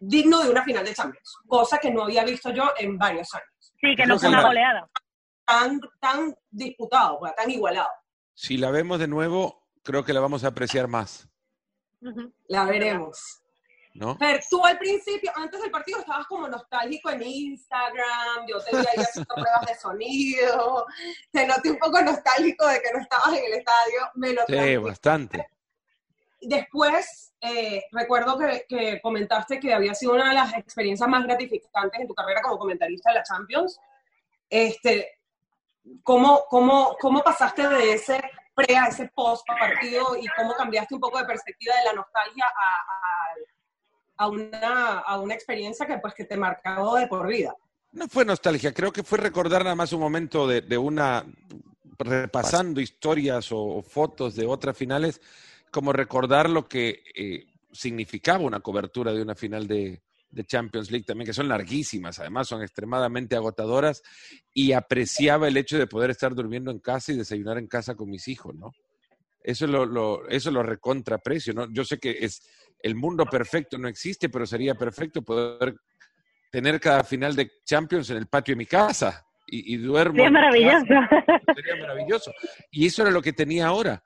digno 0.00 0.42
de 0.42 0.50
una 0.50 0.64
final 0.64 0.84
de 0.84 0.94
Champions, 0.94 1.36
cosa 1.46 1.78
que 1.78 1.90
no 1.90 2.04
había 2.04 2.24
visto 2.24 2.50
yo 2.50 2.72
en 2.78 2.96
varios 2.96 3.32
años. 3.34 3.74
Sí, 3.80 3.94
que 3.94 4.06
no 4.06 4.18
fue 4.18 4.28
una 4.28 4.42
goleada. 4.42 4.88
Tan, 5.44 5.80
tan 6.00 6.34
disputado, 6.50 7.20
tan 7.36 7.50
igualado. 7.50 7.88
Si 8.34 8.56
la 8.56 8.70
vemos 8.70 8.98
de 8.98 9.08
nuevo, 9.08 9.66
creo 9.82 10.04
que 10.04 10.12
la 10.12 10.20
vamos 10.20 10.44
a 10.44 10.48
apreciar 10.48 10.88
más. 10.88 11.28
Uh 12.00 12.08
-huh. 12.08 12.32
La 12.48 12.64
veremos. 12.64 13.42
¿No? 13.92 14.16
Pero 14.18 14.38
tú 14.48 14.64
al 14.64 14.78
principio, 14.78 15.32
antes 15.34 15.60
del 15.60 15.70
partido, 15.70 15.98
estabas 15.98 16.26
como 16.26 16.46
nostálgico 16.46 17.10
en 17.10 17.22
Instagram, 17.22 18.46
yo 18.48 18.60
te 18.60 18.76
vi 18.76 18.78
ahí 18.78 19.04
haciendo 19.04 19.34
pruebas 19.34 19.66
de 19.66 19.74
sonido, 19.74 20.86
te 21.32 21.46
noté 21.46 21.70
un 21.70 21.78
poco 21.78 22.00
nostálgico 22.00 22.66
de 22.68 22.80
que 22.80 22.92
no 22.92 23.00
estabas 23.00 23.28
en 23.36 23.44
el 23.44 23.52
estadio. 23.54 24.00
Me 24.14 24.32
lo 24.32 24.42
sí, 24.46 24.76
bastante. 24.76 25.48
Después, 26.40 27.32
eh, 27.40 27.84
recuerdo 27.90 28.38
que, 28.38 28.64
que, 28.68 29.00
comentaste 29.02 29.58
que 29.58 29.74
había 29.74 29.94
sido 29.94 30.14
una 30.14 30.28
de 30.28 30.34
las 30.34 30.54
experiencias 30.54 31.08
más 31.08 31.24
gratificantes 31.24 32.00
en 32.00 32.06
tu 32.06 32.14
carrera 32.14 32.42
como 32.42 32.58
comentarista 32.58 33.10
de 33.10 33.16
la 33.16 33.24
Champions. 33.24 33.78
Este, 34.48 35.18
¿cómo, 36.02 36.44
cómo, 36.48 36.96
¿Cómo 37.00 37.22
pasaste 37.22 37.68
de 37.68 37.92
ese 37.94 38.20
pre 38.54 38.76
a 38.76 38.86
ese 38.86 39.10
post 39.14 39.46
partido 39.46 40.16
y 40.16 40.26
cómo 40.36 40.54
cambiaste 40.54 40.94
un 40.94 41.00
poco 41.00 41.18
de 41.18 41.24
perspectiva 41.24 41.74
de 41.76 41.84
la 41.84 41.92
nostalgia 41.94 42.44
a, 42.46 42.74
a 42.74 43.34
a 44.20 44.28
una, 44.28 44.98
a 44.98 45.18
una 45.18 45.32
experiencia 45.32 45.86
que, 45.86 45.96
pues, 45.96 46.12
que 46.12 46.26
te 46.26 46.36
marcó 46.36 46.94
de 46.96 47.06
por 47.06 47.26
vida. 47.26 47.54
No 47.92 48.06
fue 48.06 48.26
nostalgia, 48.26 48.74
creo 48.74 48.92
que 48.92 49.02
fue 49.02 49.16
recordar 49.16 49.64
nada 49.64 49.74
más 49.74 49.94
un 49.94 50.00
momento 50.00 50.46
de, 50.46 50.60
de 50.60 50.76
una, 50.76 51.24
repasando 51.98 52.82
historias 52.82 53.50
o, 53.50 53.58
o, 53.58 53.82
fotos 53.82 54.36
de 54.36 54.44
otras 54.44 54.76
finales, 54.76 55.22
como 55.70 55.94
recordar 55.94 56.50
lo 56.50 56.68
que 56.68 57.02
eh, 57.14 57.46
significaba 57.72 58.44
una 58.44 58.60
cobertura 58.60 59.10
de 59.14 59.22
una 59.22 59.34
final 59.34 59.66
de, 59.66 60.02
de, 60.30 60.44
Champions 60.44 60.90
League 60.90 61.06
también, 61.06 61.24
que 61.24 61.32
son 61.32 61.48
larguísimas, 61.48 62.18
además 62.18 62.46
son 62.46 62.60
extremadamente 62.60 63.36
agotadoras, 63.36 64.02
y 64.52 64.72
apreciaba 64.72 65.48
el 65.48 65.56
hecho 65.56 65.78
de 65.78 65.86
poder 65.86 66.10
estar 66.10 66.34
durmiendo 66.34 66.70
en 66.70 66.80
casa 66.80 67.10
y 67.10 67.16
desayunar 67.16 67.56
en 67.56 67.68
casa 67.68 67.94
con 67.94 68.10
mis 68.10 68.28
hijos, 68.28 68.54
¿no? 68.54 68.70
Eso 69.42 69.66
lo, 69.66 69.86
lo, 69.86 70.28
eso 70.28 70.50
lo 70.50 70.62
recontraprecio, 70.62 71.54
¿no? 71.54 71.72
Yo 71.72 71.86
sé 71.86 71.98
que 71.98 72.18
es 72.20 72.42
el 72.82 72.94
mundo 72.94 73.26
perfecto 73.26 73.78
no 73.78 73.88
existe, 73.88 74.28
pero 74.28 74.46
sería 74.46 74.74
perfecto 74.74 75.22
poder 75.22 75.74
tener 76.50 76.80
cada 76.80 77.04
final 77.04 77.36
de 77.36 77.50
Champions 77.64 78.10
en 78.10 78.16
el 78.16 78.26
patio 78.26 78.52
de 78.52 78.58
mi 78.58 78.66
casa 78.66 79.24
y, 79.46 79.74
y 79.74 79.76
duermo. 79.76 80.16
Sería 80.16 80.30
maravilloso. 80.30 80.86
Sería 81.54 81.76
maravilloso. 81.80 82.32
Y 82.70 82.86
eso 82.86 83.02
era 83.02 83.10
lo 83.10 83.22
que 83.22 83.32
tenía 83.32 83.66
ahora. 83.66 84.02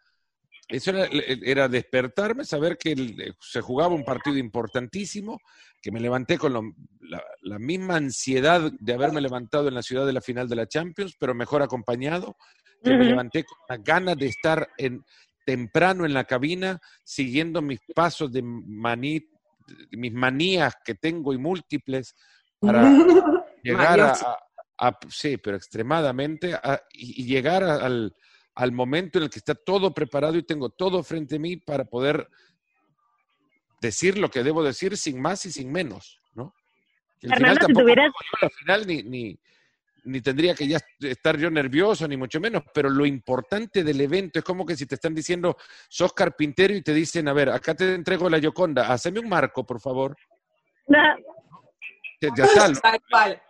Eso 0.68 0.90
era, 0.90 1.06
era 1.42 1.68
despertarme, 1.68 2.44
saber 2.44 2.78
que 2.78 2.92
el, 2.92 3.34
se 3.38 3.60
jugaba 3.60 3.94
un 3.94 4.04
partido 4.04 4.38
importantísimo, 4.38 5.38
que 5.82 5.92
me 5.92 6.00
levanté 6.00 6.38
con 6.38 6.54
lo, 6.54 6.62
la, 7.00 7.22
la, 7.42 7.58
misma 7.58 7.96
ansiedad 7.96 8.72
de 8.72 8.92
haberme 8.94 9.20
levantado 9.20 9.68
en 9.68 9.74
la 9.74 9.82
ciudad 9.82 10.06
de 10.06 10.14
la 10.14 10.22
final 10.22 10.48
de 10.48 10.56
la 10.56 10.66
Champions, 10.66 11.16
pero 11.18 11.34
mejor 11.34 11.62
acompañado, 11.62 12.36
que 12.82 12.90
uh 12.90 12.92
-huh. 12.94 12.98
me 12.98 13.04
levanté 13.04 13.44
con 13.44 13.58
las 13.68 13.84
ganas 13.84 14.16
de 14.16 14.26
estar 14.26 14.70
en, 14.78 15.04
temprano 15.44 16.04
en 16.04 16.14
la 16.14 16.24
cabina, 16.24 16.80
siguiendo 17.02 17.62
mis 17.62 17.80
pasos 17.94 18.32
de 18.32 18.42
maní, 18.42 19.28
mis 19.90 20.12
manías 20.12 20.74
que 20.84 20.94
tengo 20.94 21.32
y 21.32 21.38
múltiples 21.38 22.14
para 22.58 22.82
llegar 23.62 24.00
a, 24.78 24.98
sí, 25.08 25.36
pero 25.36 25.56
extremadamente, 25.56 26.58
y, 26.92 27.24
llegar 27.24 27.62
al, 27.62 28.14
al 28.54 28.72
momento 28.72 29.18
en 29.18 29.24
el 29.24 29.30
que 29.30 29.38
está 29.38 29.54
todo 29.54 29.92
preparado 29.92 30.36
y 30.36 30.42
tengo 30.42 30.70
todo 30.70 31.02
frente 31.02 31.36
a 31.36 31.38
mí 31.38 31.56
para 31.56 31.84
poder 31.84 32.28
decir 33.80 34.18
lo 34.18 34.30
que 34.30 34.42
debo 34.42 34.62
decir 34.62 34.96
sin 34.96 35.20
más 35.20 35.44
y 35.46 35.52
sin 35.52 35.70
menos, 35.70 36.20
¿no? 36.34 36.54
al 37.22 37.36
final 37.36 37.58
tampoco 37.58 37.88
al 38.42 38.50
final 38.50 38.86
ni, 38.86 39.02
ni, 39.02 39.38
ni, 40.04 40.20
tendría 40.20 40.54
que 40.54 40.66
ya 40.66 40.78
estar 41.00 41.36
yo 41.36 41.50
nervioso, 41.50 42.06
ni 42.06 42.16
mucho 42.16 42.40
menos, 42.40 42.62
pero 42.72 42.88
lo 42.88 43.06
importante 43.06 43.82
del 43.82 44.00
evento 44.00 44.38
es 44.38 44.44
como 44.44 44.64
que 44.64 44.76
si 44.76 44.86
te 44.86 44.94
están 44.94 45.14
diciendo, 45.14 45.56
sos 45.88 46.12
carpintero 46.12 46.74
y 46.74 46.82
te 46.82 46.94
dicen, 46.94 47.28
a 47.28 47.32
ver, 47.32 47.50
acá 47.50 47.74
te 47.74 47.94
entrego 47.94 48.28
la 48.30 48.38
Yoconda, 48.38 48.92
haceme 48.92 49.20
un 49.20 49.28
marco, 49.28 49.64
por 49.64 49.80
favor. 49.80 50.16
Ya 52.34 52.44
está. 52.44 53.42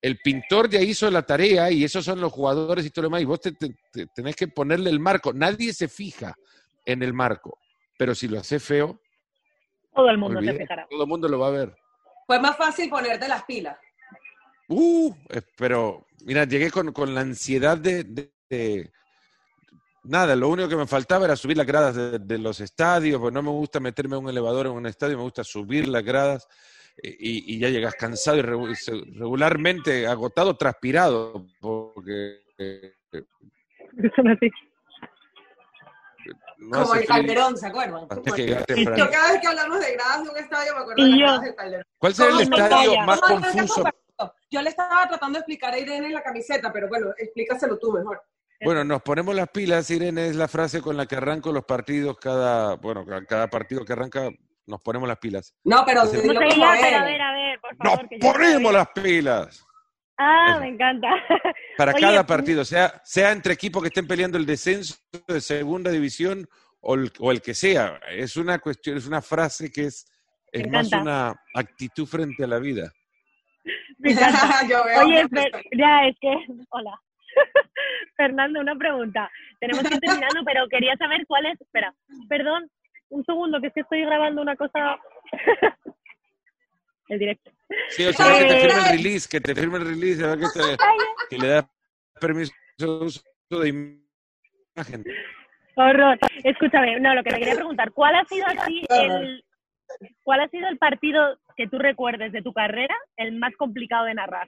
El 0.00 0.18
pintor 0.18 0.70
ya 0.70 0.80
hizo 0.80 1.10
la 1.10 1.20
tarea 1.20 1.70
y 1.70 1.84
esos 1.84 2.02
son 2.02 2.18
los 2.18 2.32
jugadores 2.32 2.86
y 2.86 2.90
todo 2.90 3.02
lo 3.02 3.08
demás, 3.08 3.20
y 3.20 3.26
vos 3.26 3.40
te, 3.42 3.52
tenés 4.14 4.36
que 4.36 4.48
ponerle 4.48 4.88
el 4.88 4.98
marco. 4.98 5.34
Nadie 5.34 5.74
se 5.74 5.86
fija 5.86 6.34
en 6.86 7.02
el 7.02 7.12
marco, 7.12 7.58
pero 7.98 8.14
si 8.14 8.28
lo 8.28 8.38
hace 8.40 8.58
feo, 8.58 8.98
todo 9.94 10.08
el 10.08 10.18
mundo 10.18 10.40
se 10.40 10.54
fijará. 10.54 10.86
Todo 10.88 11.02
el 11.02 11.08
mundo 11.08 11.28
lo 11.28 11.38
va 11.38 11.48
a 11.48 11.50
ver. 11.50 11.76
Fue 12.26 12.40
más 12.40 12.56
fácil 12.56 12.88
ponerte 12.88 13.28
las 13.28 13.44
pilas. 13.44 13.76
Uh, 14.74 15.14
eh, 15.28 15.42
pero 15.56 16.06
mira, 16.24 16.44
llegué 16.44 16.70
con, 16.70 17.14
la 17.14 17.20
ansiedad 17.20 17.76
de, 17.76 18.90
Nada, 20.04 20.34
lo 20.34 20.48
único 20.48 20.68
que 20.68 20.76
me 20.76 20.86
faltaba 20.86 21.26
era 21.26 21.36
subir 21.36 21.56
las 21.56 21.66
gradas 21.66 22.26
de, 22.26 22.38
los 22.38 22.58
estadios, 22.60 23.20
porque 23.20 23.34
no 23.34 23.42
me 23.42 23.50
gusta 23.50 23.80
meterme 23.80 24.16
en 24.16 24.24
un 24.24 24.30
elevador 24.30 24.66
en 24.66 24.72
un 24.72 24.86
estadio, 24.86 25.16
me 25.16 25.22
gusta 25.22 25.44
subir 25.44 25.86
las 25.86 26.02
gradas 26.02 26.48
eh, 27.02 27.14
y, 27.20 27.58
ya 27.58 27.68
llegas 27.68 27.94
cansado 27.94 28.38
y 28.38 28.42
regularmente 28.42 30.06
agotado, 30.06 30.56
transpirado, 30.56 31.46
porque... 31.60 32.40
Eh, 32.58 32.94
como 36.70 36.94
el 36.94 37.06
Calderón, 37.06 37.58
¿se 37.58 37.66
acuerdan? 37.66 38.08
yo 38.08 39.10
cada 39.10 39.32
vez 39.32 39.40
que 39.40 39.48
hablamos 39.48 39.80
de 39.80 39.92
gradas 39.92 40.24
de 40.24 40.30
un 40.30 40.36
estadio 40.36 40.74
me 40.74 40.80
acuerdo 40.80 41.02
de 41.02 41.10
las 41.10 41.18
gradas 41.18 41.42
del 41.42 41.54
Calderón. 41.56 41.84
¿Cuál 41.98 42.14
sería 42.14 42.34
el 42.34 42.40
estadio 42.40 43.00
más 43.02 43.20
confuso? 43.20 43.84
Yo 44.52 44.60
le 44.60 44.68
estaba 44.68 45.08
tratando 45.08 45.38
de 45.38 45.40
explicar 45.40 45.72
a 45.72 45.78
Irene 45.78 46.08
en 46.08 46.12
la 46.12 46.22
camiseta, 46.22 46.70
pero 46.70 46.86
bueno, 46.86 47.06
explícaselo 47.16 47.78
tú 47.78 47.90
mejor. 47.90 48.22
Bueno, 48.62 48.84
nos 48.84 49.00
ponemos 49.00 49.34
las 49.34 49.48
pilas, 49.48 49.90
Irene, 49.90 50.28
es 50.28 50.36
la 50.36 50.46
frase 50.46 50.82
con 50.82 50.94
la 50.96 51.06
que 51.06 51.16
arranco 51.16 51.50
los 51.50 51.64
partidos 51.64 52.18
cada, 52.18 52.76
bueno, 52.76 53.04
cada 53.26 53.48
partido 53.48 53.82
que 53.82 53.94
arranca 53.94 54.28
nos 54.66 54.80
ponemos 54.82 55.08
las 55.08 55.18
pilas. 55.18 55.54
No, 55.64 55.84
pero, 55.86 56.04
no 56.04 56.10
pero 56.10 56.64
a 56.64 56.72
ver, 56.74 56.94
a 56.94 57.32
ver, 57.32 57.60
por 57.60 57.76
favor. 57.76 58.08
¡Nos 58.10 58.32
ponemos 58.32 58.72
las 58.72 58.88
pilas! 58.90 59.66
Ah, 60.18 60.58
me 60.60 60.68
encanta. 60.68 61.08
Para 61.78 61.94
cada 61.94 62.24
partido, 62.26 62.62
sea, 62.64 63.00
sea 63.04 63.32
entre 63.32 63.54
equipos 63.54 63.82
que 63.82 63.88
estén 63.88 64.06
peleando 64.06 64.36
el 64.36 64.44
descenso 64.44 64.96
de 65.26 65.40
segunda 65.40 65.90
división 65.90 66.46
o 66.80 66.94
el, 66.94 67.40
que 67.40 67.54
sea. 67.54 67.98
Es 68.10 68.36
una 68.36 68.58
cuestión, 68.58 68.98
es 68.98 69.06
una 69.06 69.22
frase 69.22 69.72
que 69.72 69.86
es, 69.86 70.06
es 70.52 70.68
más 70.70 70.92
una 70.92 71.34
actitud 71.54 72.06
frente 72.06 72.44
a 72.44 72.46
la 72.46 72.58
vida. 72.58 72.92
Me 73.98 74.12
encanta. 74.12 74.60
Oye, 75.04 75.26
ya 75.72 76.06
es 76.06 76.16
que, 76.20 76.34
hola. 76.70 77.00
Fernando, 78.16 78.60
una 78.60 78.76
pregunta. 78.76 79.30
Tenemos 79.60 79.82
que 79.84 79.94
ir 79.94 80.00
terminando, 80.00 80.42
pero 80.44 80.68
quería 80.68 80.96
saber 80.96 81.26
cuál 81.26 81.46
es. 81.46 81.60
Espera, 81.60 81.94
perdón, 82.28 82.70
un 83.08 83.24
segundo, 83.24 83.60
que 83.60 83.68
es 83.68 83.72
que 83.72 83.80
estoy 83.80 84.02
grabando 84.02 84.42
una 84.42 84.56
cosa. 84.56 84.98
el 87.08 87.18
directo. 87.18 87.50
Sí, 87.88 88.04
o 88.04 88.12
sea, 88.12 88.38
que 88.38 88.44
te 88.44 88.60
firme 88.60 88.80
el 88.80 88.86
eh, 88.86 88.96
release, 88.96 89.28
que 89.28 89.40
te 89.40 89.54
firme 89.54 89.78
el 89.78 89.86
release, 89.86 90.22
que, 90.22 90.60
te, 90.60 90.76
que 91.30 91.38
le 91.38 91.48
da 91.48 91.70
permiso 92.20 92.52
de 92.78 92.86
uso 92.86 93.22
de 93.50 93.68
imagen. 93.68 95.04
Horror. 95.74 96.18
Escúchame, 96.44 97.00
no, 97.00 97.14
lo 97.14 97.22
que 97.22 97.30
te 97.30 97.38
quería 97.38 97.54
preguntar, 97.54 97.92
¿cuál 97.92 98.14
ha 98.14 98.24
sido 98.26 98.46
así 98.46 98.82
el, 98.90 99.42
cuál 100.22 100.40
ha 100.40 100.48
sido 100.48 100.68
el 100.68 100.78
partido 100.78 101.38
que 101.56 101.68
tú 101.68 101.78
recuerdes 101.78 102.32
de 102.32 102.42
tu 102.42 102.52
carrera 102.52 102.96
el 103.16 103.38
más 103.38 103.54
complicado 103.56 104.06
de 104.06 104.14
narrar? 104.14 104.46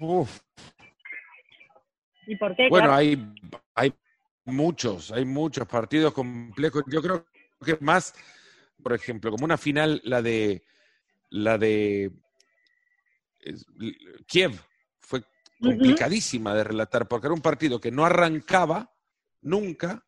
Uf. 0.00 0.40
¿Y 2.26 2.36
por 2.36 2.54
qué? 2.54 2.68
Bueno, 2.68 2.92
hay, 2.92 3.16
hay 3.74 3.92
muchos, 4.44 5.12
hay 5.12 5.24
muchos 5.24 5.66
partidos 5.66 6.12
complejos. 6.12 6.84
Yo 6.88 7.00
creo 7.00 7.26
que 7.64 7.78
más, 7.80 8.14
por 8.82 8.92
ejemplo, 8.92 9.30
como 9.30 9.44
una 9.44 9.56
final, 9.56 10.00
la 10.04 10.20
de 10.20 10.62
la 11.30 11.58
de 11.58 12.10
Kiev 14.26 14.52
fue 14.98 15.22
complicadísima 15.60 16.54
de 16.54 16.64
relatar 16.64 17.06
porque 17.06 17.26
era 17.26 17.34
un 17.34 17.42
partido 17.42 17.80
que 17.80 17.90
no 17.90 18.04
arrancaba 18.04 18.94
nunca 19.42 20.06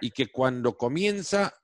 y 0.00 0.10
que 0.10 0.28
cuando 0.28 0.76
comienza 0.76 1.54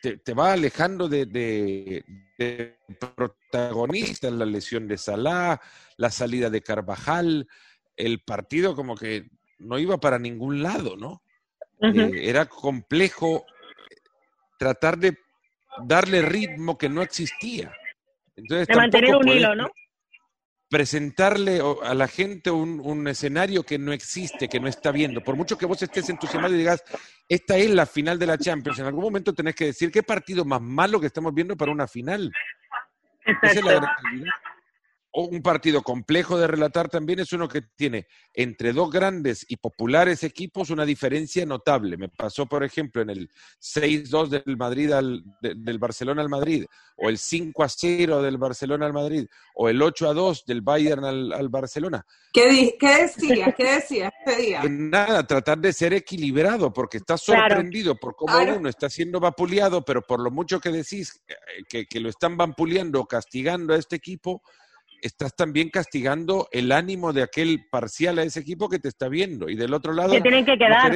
te, 0.00 0.34
va 0.34 0.52
alejando 0.52 1.08
de, 1.08 1.26
de, 1.26 2.76
protagonistas, 3.16 4.32
la 4.32 4.46
lesión 4.46 4.86
de 4.86 4.96
Salah, 4.96 5.60
la 5.96 6.10
salida 6.10 6.50
de 6.50 6.62
Carvajal, 6.62 7.48
el 7.96 8.20
partido 8.20 8.74
como 8.74 8.96
que 8.96 9.28
no 9.58 9.78
iba 9.78 9.98
para 9.98 10.18
ningún 10.18 10.62
lado, 10.62 10.96
¿no? 10.96 11.22
Eh, 11.80 12.28
era 12.28 12.46
complejo 12.46 13.44
tratar 14.58 14.98
de 14.98 15.16
darle 15.84 16.22
ritmo 16.22 16.76
que 16.76 16.88
no 16.88 17.02
existía. 17.02 17.72
Entonces, 18.36 18.68
de 18.68 18.76
mantener 18.76 19.16
un 19.16 19.28
hilo, 19.28 19.54
¿no? 19.54 19.68
Presentarle 20.70 21.62
a 21.82 21.94
la 21.94 22.08
gente 22.08 22.50
un, 22.50 23.08
escenario 23.08 23.62
que 23.62 23.78
no 23.78 23.92
existe, 23.92 24.48
que 24.48 24.60
no 24.60 24.68
está 24.68 24.92
viendo. 24.92 25.22
Por 25.22 25.34
mucho 25.34 25.56
que 25.56 25.64
vos 25.64 25.80
estés 25.80 26.08
entusiasmado 26.10 26.54
y 26.54 26.58
digas, 26.58 26.82
esta 27.28 27.56
es 27.56 27.70
la 27.70 27.86
final 27.86 28.18
de 28.18 28.26
la 28.26 28.36
Champions, 28.36 28.78
en 28.78 28.86
algún 28.86 29.04
momento 29.04 29.32
tenés 29.32 29.54
que 29.54 29.66
decir, 29.66 29.90
¿qué 29.90 30.02
partido 30.02 30.44
más 30.44 30.60
malo 30.60 31.00
que 31.00 31.06
estamos 31.06 31.32
viendo 31.32 31.56
para 31.56 31.72
una 31.72 31.86
final? 31.86 32.30
Esa 33.42 33.58
es 33.58 33.64
la 33.64 33.96
un 35.12 35.42
partido 35.42 35.82
complejo 35.82 36.38
de 36.38 36.46
relatar 36.46 36.88
también 36.88 37.20
es 37.20 37.32
uno 37.32 37.48
que 37.48 37.62
tiene 37.62 38.06
entre 38.34 38.72
dos 38.72 38.90
grandes 38.90 39.44
y 39.48 39.56
populares 39.56 40.22
equipos 40.22 40.70
una 40.70 40.84
diferencia 40.84 41.44
notable. 41.46 41.96
Me 41.96 42.08
pasó, 42.08 42.46
por 42.46 42.62
ejemplo, 42.62 43.02
en 43.02 43.10
el 43.10 43.30
6-2 43.60 44.28
del 44.28 44.56
Madrid 44.56 44.92
al, 44.92 45.24
del 45.40 45.78
Barcelona 45.78 46.22
al 46.22 46.28
Madrid, 46.28 46.66
o 46.96 47.08
el 47.08 47.16
5-0 47.16 48.20
del 48.20 48.36
Barcelona 48.36 48.86
al 48.86 48.92
Madrid, 48.92 49.26
o 49.54 49.68
el 49.68 49.80
8-2 49.80 50.44
del 50.44 50.60
Bayern 50.60 51.04
al, 51.04 51.48
Barcelona. 51.48 52.04
¿Qué, 52.32 52.76
¿Qué 52.78 53.02
decías? 53.02 53.54
¿Qué 53.56 53.64
decías 53.64 54.12
Nada, 54.68 55.26
tratar 55.26 55.58
de 55.58 55.72
ser 55.72 55.94
equilibrado, 55.94 56.72
porque 56.72 56.98
estás 56.98 57.22
sorprendido 57.22 57.96
por 57.96 58.14
cómo 58.14 58.36
uno 58.56 58.68
está 58.68 58.90
siendo 58.90 59.20
vapuleado, 59.20 59.84
pero 59.84 60.02
por 60.02 60.20
lo 60.20 60.30
mucho 60.30 60.60
que 60.60 60.70
decís 60.70 61.22
eh, 61.28 61.34
que, 61.68 61.86
que 61.86 62.00
lo 62.00 62.10
están 62.10 62.36
vapuleando 62.36 63.00
o 63.00 63.06
castigando 63.06 63.74
a 63.74 63.78
este 63.78 63.96
equipo, 63.96 64.42
estás 65.02 65.34
también 65.34 65.70
castigando 65.70 66.48
el 66.52 66.72
ánimo 66.72 67.12
de 67.12 67.22
aquel 67.22 67.66
parcial 67.70 68.18
a 68.18 68.22
ese 68.22 68.40
equipo 68.40 68.68
que 68.68 68.78
te 68.78 68.88
está 68.88 69.08
viendo. 69.08 69.48
Y 69.48 69.56
del 69.56 69.74
otro 69.74 69.92
lado, 69.92 70.10
tienen 70.20 70.44
que 70.44 70.58
quedar. 70.58 70.92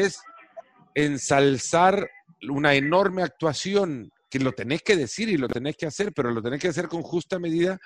ensalzar 0.94 2.08
una 2.48 2.74
enorme 2.74 3.22
actuación 3.22 4.10
que 4.28 4.38
lo 4.38 4.52
tenés 4.52 4.82
que 4.82 4.96
decir 4.96 5.28
y 5.28 5.36
lo 5.36 5.48
tenés 5.48 5.76
que 5.76 5.86
hacer, 5.86 6.12
pero 6.12 6.30
lo 6.30 6.42
tenés 6.42 6.60
que 6.60 6.68
hacer 6.68 6.88
con 6.88 7.02
justa 7.02 7.38
medida 7.38 7.78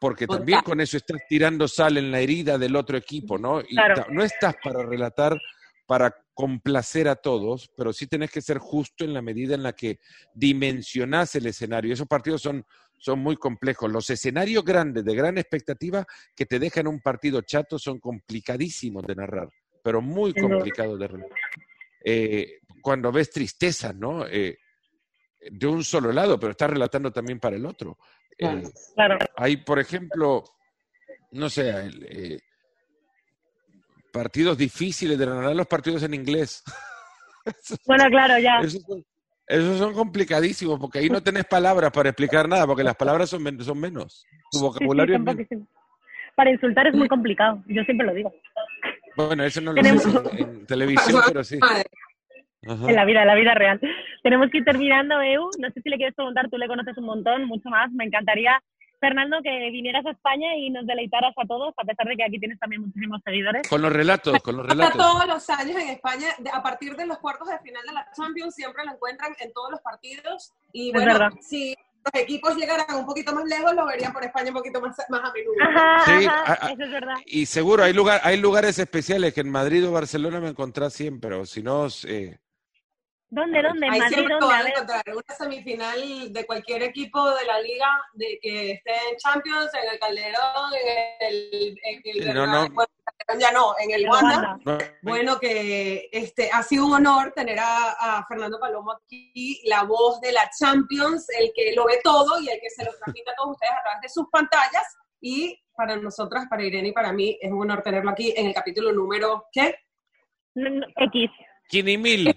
porque 0.00 0.26
también 0.26 0.60
con 0.60 0.80
eso 0.82 0.98
estás 0.98 1.22
tirando 1.28 1.66
sal 1.66 1.96
en 1.96 2.10
la 2.10 2.20
herida 2.20 2.58
del 2.58 2.76
otro 2.76 2.96
equipo, 2.98 3.38
¿no? 3.38 3.60
Y 3.60 3.74
no 4.10 4.22
estás 4.22 4.54
para 4.62 4.84
relatar, 4.84 5.38
para 5.86 6.14
complacer 6.34 7.08
a 7.08 7.16
todos, 7.16 7.70
pero 7.76 7.92
sí 7.92 8.06
tenés 8.06 8.30
que 8.30 8.40
ser 8.40 8.58
justo 8.58 9.04
en 9.04 9.14
la 9.14 9.22
medida 9.22 9.54
en 9.54 9.62
la 9.62 9.74
que 9.74 10.00
dimensionás 10.34 11.34
el 11.36 11.46
escenario. 11.46 11.92
Esos 11.92 12.08
partidos 12.08 12.42
son 12.42 12.64
son 13.04 13.18
muy 13.18 13.36
complejos. 13.36 13.92
Los 13.92 14.08
escenarios 14.08 14.64
grandes, 14.64 15.04
de 15.04 15.14
gran 15.14 15.36
expectativa, 15.36 16.06
que 16.34 16.46
te 16.46 16.58
dejan 16.58 16.86
un 16.86 17.00
partido 17.00 17.42
chato, 17.42 17.78
son 17.78 17.98
complicadísimos 17.98 19.04
de 19.06 19.14
narrar, 19.14 19.50
pero 19.82 20.00
muy 20.00 20.32
complicados 20.32 20.98
de 20.98 21.08
narrar. 21.08 21.28
Eh, 22.02 22.60
cuando 22.80 23.12
ves 23.12 23.30
tristeza, 23.30 23.92
¿no? 23.92 24.26
Eh, 24.26 24.56
de 25.50 25.66
un 25.66 25.84
solo 25.84 26.12
lado, 26.12 26.40
pero 26.40 26.52
estás 26.52 26.70
relatando 26.70 27.12
también 27.12 27.38
para 27.38 27.56
el 27.56 27.66
otro. 27.66 27.98
Eh, 28.38 28.62
claro. 28.94 29.18
Hay, 29.36 29.58
por 29.58 29.78
ejemplo, 29.78 30.42
no 31.32 31.50
sé, 31.50 32.40
partidos 34.14 34.56
difíciles 34.56 35.18
de 35.18 35.26
narrar 35.26 35.56
los 35.56 35.66
partidos 35.66 36.04
en 36.04 36.14
inglés. 36.14 36.62
bueno, 37.86 38.04
claro, 38.08 38.38
ya. 38.38 38.60
Esos 39.46 39.78
son 39.78 39.92
complicadísimos 39.92 40.78
porque 40.78 41.00
ahí 41.00 41.10
no 41.10 41.20
tenés 41.20 41.44
palabras 41.44 41.90
para 41.90 42.10
explicar 42.10 42.48
nada, 42.48 42.64
porque 42.64 42.84
las 42.84 42.94
palabras 42.94 43.28
son, 43.28 43.60
son 43.60 43.78
menos. 43.78 44.24
Tu 44.52 44.60
vocabulario 44.60 45.16
es 45.16 45.20
menos. 45.20 45.46
Para 46.36 46.50
insultar 46.50 46.86
es 46.86 46.94
muy 46.94 47.08
complicado, 47.08 47.62
yo 47.66 47.82
siempre 47.82 48.06
lo 48.06 48.14
digo. 48.14 48.32
Bueno, 49.16 49.44
eso 49.44 49.60
no 49.60 49.72
lo 49.72 49.82
sé 49.82 49.88
en, 50.38 50.66
televisión, 50.66 51.20
pero 51.26 51.44
sí. 51.44 51.58
En 52.62 52.94
la 52.94 53.04
vida, 53.04 53.22
en 53.22 53.28
la 53.28 53.34
vida 53.34 53.54
real. 53.54 53.80
Tenemos 54.22 54.48
que 54.50 54.58
ir 54.58 54.64
terminando, 54.64 55.20
Eu. 55.20 55.50
No 55.58 55.70
sé 55.70 55.82
si 55.82 55.90
le 55.90 55.96
quieres 55.96 56.14
preguntar, 56.14 56.48
tú 56.48 56.56
le 56.56 56.66
conoces 56.66 56.96
un 56.96 57.04
montón, 57.04 57.44
mucho 57.44 57.68
más. 57.68 57.92
Me 57.92 58.04
encantaría, 58.04 58.60
Fernando, 59.04 59.36
que 59.42 59.70
vinieras 59.70 60.04
a 60.06 60.10
España 60.12 60.56
y 60.56 60.70
nos 60.70 60.86
deleitaras 60.86 61.34
a 61.36 61.46
todos, 61.46 61.74
a 61.76 61.84
pesar 61.84 62.06
de 62.06 62.16
que 62.16 62.24
aquí 62.24 62.38
tienes 62.38 62.58
también 62.58 62.82
muchísimos 62.82 63.20
seguidores. 63.24 63.68
Con 63.68 63.82
los 63.82 63.92
relatos, 63.92 64.40
con 64.42 64.56
los 64.56 64.66
relatos. 64.66 64.96
todos 64.96 65.26
los 65.26 65.50
años 65.50 65.76
en 65.82 65.88
España, 65.90 66.28
a 66.52 66.62
partir 66.62 66.96
de 66.96 67.06
los 67.06 67.18
cuartos 67.18 67.48
de 67.48 67.58
final 67.58 67.82
de 67.86 67.92
la 67.92 68.08
Champions, 68.16 68.54
siempre 68.54 68.84
lo 68.84 68.92
encuentran 68.92 69.34
en 69.40 69.52
todos 69.52 69.70
los 69.72 69.80
partidos. 69.80 70.52
Y 70.72 70.88
Es 70.88 70.92
bueno, 70.94 71.12
verdad. 71.12 71.30
si 71.40 71.74
los 72.04 72.22
equipos 72.22 72.54
llegaran 72.56 72.86
un 72.96 73.06
poquito 73.06 73.34
más 73.34 73.44
lejos, 73.44 73.74
lo 73.74 73.86
verían 73.86 74.12
por 74.12 74.24
España 74.24 74.48
un 74.48 74.54
poquito 74.56 74.80
más, 74.80 74.96
más 75.08 75.20
a 75.22 75.32
menudo. 75.32 75.54
Ajá, 75.62 76.04
Sí, 76.04 76.26
ajá, 76.26 76.44
a- 76.52 76.66
a- 76.66 76.70
eso 76.72 76.82
es 76.82 76.90
verdad. 76.90 77.14
Y 77.26 77.46
seguro, 77.46 77.82
hay, 77.84 77.92
lugar, 77.92 78.20
hay 78.24 78.36
lugares 78.38 78.78
especiales 78.78 79.32
que 79.34 79.40
en 79.40 79.50
Madrid 79.50 79.86
o 79.88 79.92
Barcelona 79.92 80.40
me 80.40 80.48
encontrás 80.48 80.92
siempre, 80.92 81.34
o 81.34 81.46
si 81.46 81.62
no, 81.62 81.86
eh, 82.06 82.38
¿Dónde, 83.34 83.62
dónde? 83.62 83.86
¿En 83.86 83.92
Ahí 83.92 83.98
Madrid? 84.00 84.14
siempre 84.14 84.34
lo 84.34 84.40
¿Dónde? 84.40 84.54
A 84.54 84.58
van 84.58 84.60
a 84.60 84.64
ver. 84.64 84.72
encontrar 84.74 85.02
una 85.16 85.34
semifinal 85.36 86.32
de 86.32 86.46
cualquier 86.46 86.82
equipo 86.84 87.30
de 87.34 87.44
la 87.46 87.60
liga 87.60 87.88
de 88.12 88.38
que 88.40 88.70
esté 88.72 88.92
en 89.10 89.16
Champions, 89.16 89.70
en 89.74 89.90
el 89.92 89.98
Calderón, 89.98 90.72
en 90.72 91.26
el, 91.28 91.78
en 91.82 92.02
el 92.04 92.34
no, 92.34 92.46
no. 92.46 92.68
bueno, 92.70 92.88
ya 93.40 93.50
no, 93.50 93.74
en 93.80 93.90
el 93.90 94.08
Wanda. 94.08 94.36
Wanda. 94.36 94.58
no- 94.64 94.78
Bueno, 95.02 95.38
que 95.40 96.08
este 96.12 96.48
ha 96.52 96.62
sido 96.62 96.86
un 96.86 96.94
honor 96.94 97.32
tener 97.34 97.58
a, 97.58 97.90
a 98.18 98.24
Fernando 98.26 98.58
Palomo 98.60 98.92
aquí, 98.92 99.60
la 99.64 99.82
voz 99.82 100.20
de 100.20 100.30
la 100.32 100.48
Champions, 100.56 101.26
el 101.38 101.50
que 101.54 101.74
lo 101.74 101.86
ve 101.86 101.98
todo 102.04 102.40
y 102.40 102.48
el 102.48 102.60
que 102.60 102.70
se 102.70 102.84
lo 102.84 102.92
transmite 102.98 103.30
a 103.30 103.34
todos 103.34 103.50
ustedes 103.52 103.72
a 103.72 103.82
través 103.82 104.00
de 104.02 104.08
sus 104.10 104.26
pantallas. 104.30 104.96
Y 105.20 105.60
para 105.74 105.96
nosotras, 105.96 106.44
para 106.48 106.62
Irene 106.62 106.88
y 106.88 106.92
para 106.92 107.12
mí, 107.12 107.36
es 107.40 107.50
un 107.50 107.62
honor 107.62 107.82
tenerlo 107.82 108.10
aquí 108.10 108.32
en 108.36 108.46
el 108.46 108.54
capítulo 108.54 108.92
número, 108.92 109.46
¿qué? 109.50 109.74
No, 110.54 110.70
no, 110.70 110.86
X. 110.96 111.30
Quinimil. 111.68 112.36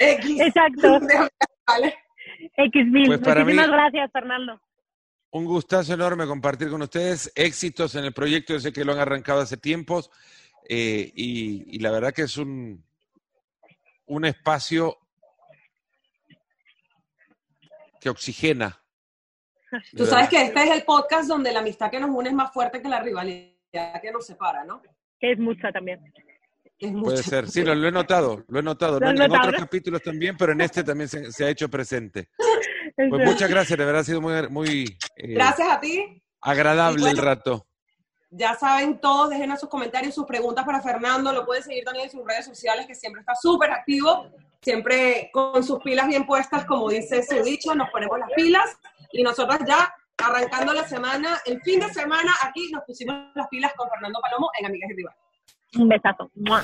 X. 0.00 0.40
Exacto. 0.40 0.98
Vale. 1.66 1.94
X 2.56 2.86
mil. 2.86 3.06
Pues 3.06 3.20
para 3.20 3.42
Muchísimas 3.44 3.68
mí- 3.68 3.72
gracias, 3.74 4.10
Fernando. 4.12 4.60
Un 5.32 5.44
gustazo 5.44 5.94
enorme 5.94 6.26
compartir 6.26 6.70
con 6.70 6.82
ustedes. 6.82 7.30
Éxitos 7.36 7.94
en 7.94 8.04
el 8.04 8.12
proyecto, 8.12 8.52
yo 8.54 8.58
sé 8.60 8.72
que 8.72 8.84
lo 8.84 8.92
han 8.92 8.98
arrancado 8.98 9.40
hace 9.40 9.56
tiempos. 9.56 10.10
eh, 10.68 11.10
y, 11.14 11.76
y 11.76 11.78
la 11.80 11.90
verdad 11.92 12.12
que 12.12 12.22
es 12.22 12.36
un, 12.36 12.84
un 14.06 14.24
espacio 14.24 14.96
que 18.00 18.08
oxigena. 18.08 18.80
Tú 19.96 20.04
sabes 20.06 20.28
que 20.28 20.42
este 20.42 20.62
es 20.64 20.70
el 20.70 20.82
podcast 20.82 21.28
donde 21.28 21.52
la 21.52 21.60
amistad 21.60 21.90
que 21.90 22.00
nos 22.00 22.10
une 22.10 22.30
es 22.30 22.34
más 22.34 22.52
fuerte 22.52 22.82
que 22.82 22.88
la 22.88 23.00
rivalidad 23.00 24.00
que 24.02 24.10
nos 24.12 24.26
separa, 24.26 24.64
¿no? 24.64 24.82
Que 25.20 25.32
es 25.32 25.38
mucha 25.38 25.70
también. 25.70 26.00
Es 26.80 26.90
mucho. 26.92 27.10
Puede 27.10 27.22
ser. 27.22 27.48
Sí, 27.48 27.62
lo, 27.62 27.74
lo 27.74 27.88
he 27.88 27.92
notado, 27.92 28.42
lo 28.48 28.58
he 28.58 28.62
notado. 28.62 28.98
En 29.02 29.20
otros 29.20 29.54
capítulos 29.54 30.02
también, 30.02 30.34
pero 30.36 30.52
en 30.52 30.62
este 30.62 30.82
también 30.82 31.08
se, 31.08 31.30
se 31.30 31.44
ha 31.44 31.50
hecho 31.50 31.68
presente. 31.68 32.28
Pues 33.08 33.24
muchas 33.24 33.48
gracias, 33.48 33.78
de 33.78 33.84
verdad 33.84 34.02
ha 34.02 34.04
sido 34.04 34.20
muy, 34.20 34.48
muy 34.48 34.98
eh, 35.16 35.34
Gracias 35.34 35.68
a 35.70 35.80
ti. 35.80 36.22
agradable 36.42 37.00
bueno, 37.00 37.18
el 37.18 37.24
rato. 37.24 37.66
Ya 38.30 38.54
saben 38.56 39.00
todos, 39.00 39.30
dejen 39.30 39.56
sus 39.56 39.68
comentarios, 39.70 40.14
sus 40.14 40.26
preguntas 40.26 40.66
para 40.66 40.82
Fernando. 40.82 41.32
Lo 41.32 41.46
pueden 41.46 41.62
seguir 41.62 41.82
también 41.84 42.06
en 42.06 42.10
sus 42.10 42.26
redes 42.26 42.44
sociales, 42.44 42.86
que 42.86 42.94
siempre 42.94 43.20
está 43.20 43.34
súper 43.34 43.70
activo. 43.70 44.26
Siempre 44.60 45.30
con 45.32 45.64
sus 45.64 45.78
pilas 45.80 46.08
bien 46.08 46.26
puestas, 46.26 46.66
como 46.66 46.90
dice 46.90 47.22
su 47.22 47.42
dicho, 47.42 47.74
nos 47.74 47.88
ponemos 47.90 48.18
las 48.18 48.30
pilas. 48.36 48.76
Y 49.12 49.22
nosotros 49.22 49.58
ya 49.66 49.94
arrancando 50.18 50.74
la 50.74 50.86
semana, 50.86 51.40
el 51.46 51.60
fin 51.62 51.80
de 51.80 51.88
semana, 51.92 52.34
aquí 52.42 52.70
nos 52.70 52.84
pusimos 52.84 53.16
las 53.34 53.48
pilas 53.48 53.72
con 53.76 53.88
Fernando 53.88 54.20
Palomo 54.20 54.50
en 54.58 54.66
Amigas 54.66 54.90
y 54.90 54.94
Rivales. 54.94 55.19
Un 55.76 55.88
besazo. 55.88 56.30
¡Mua! 56.34 56.62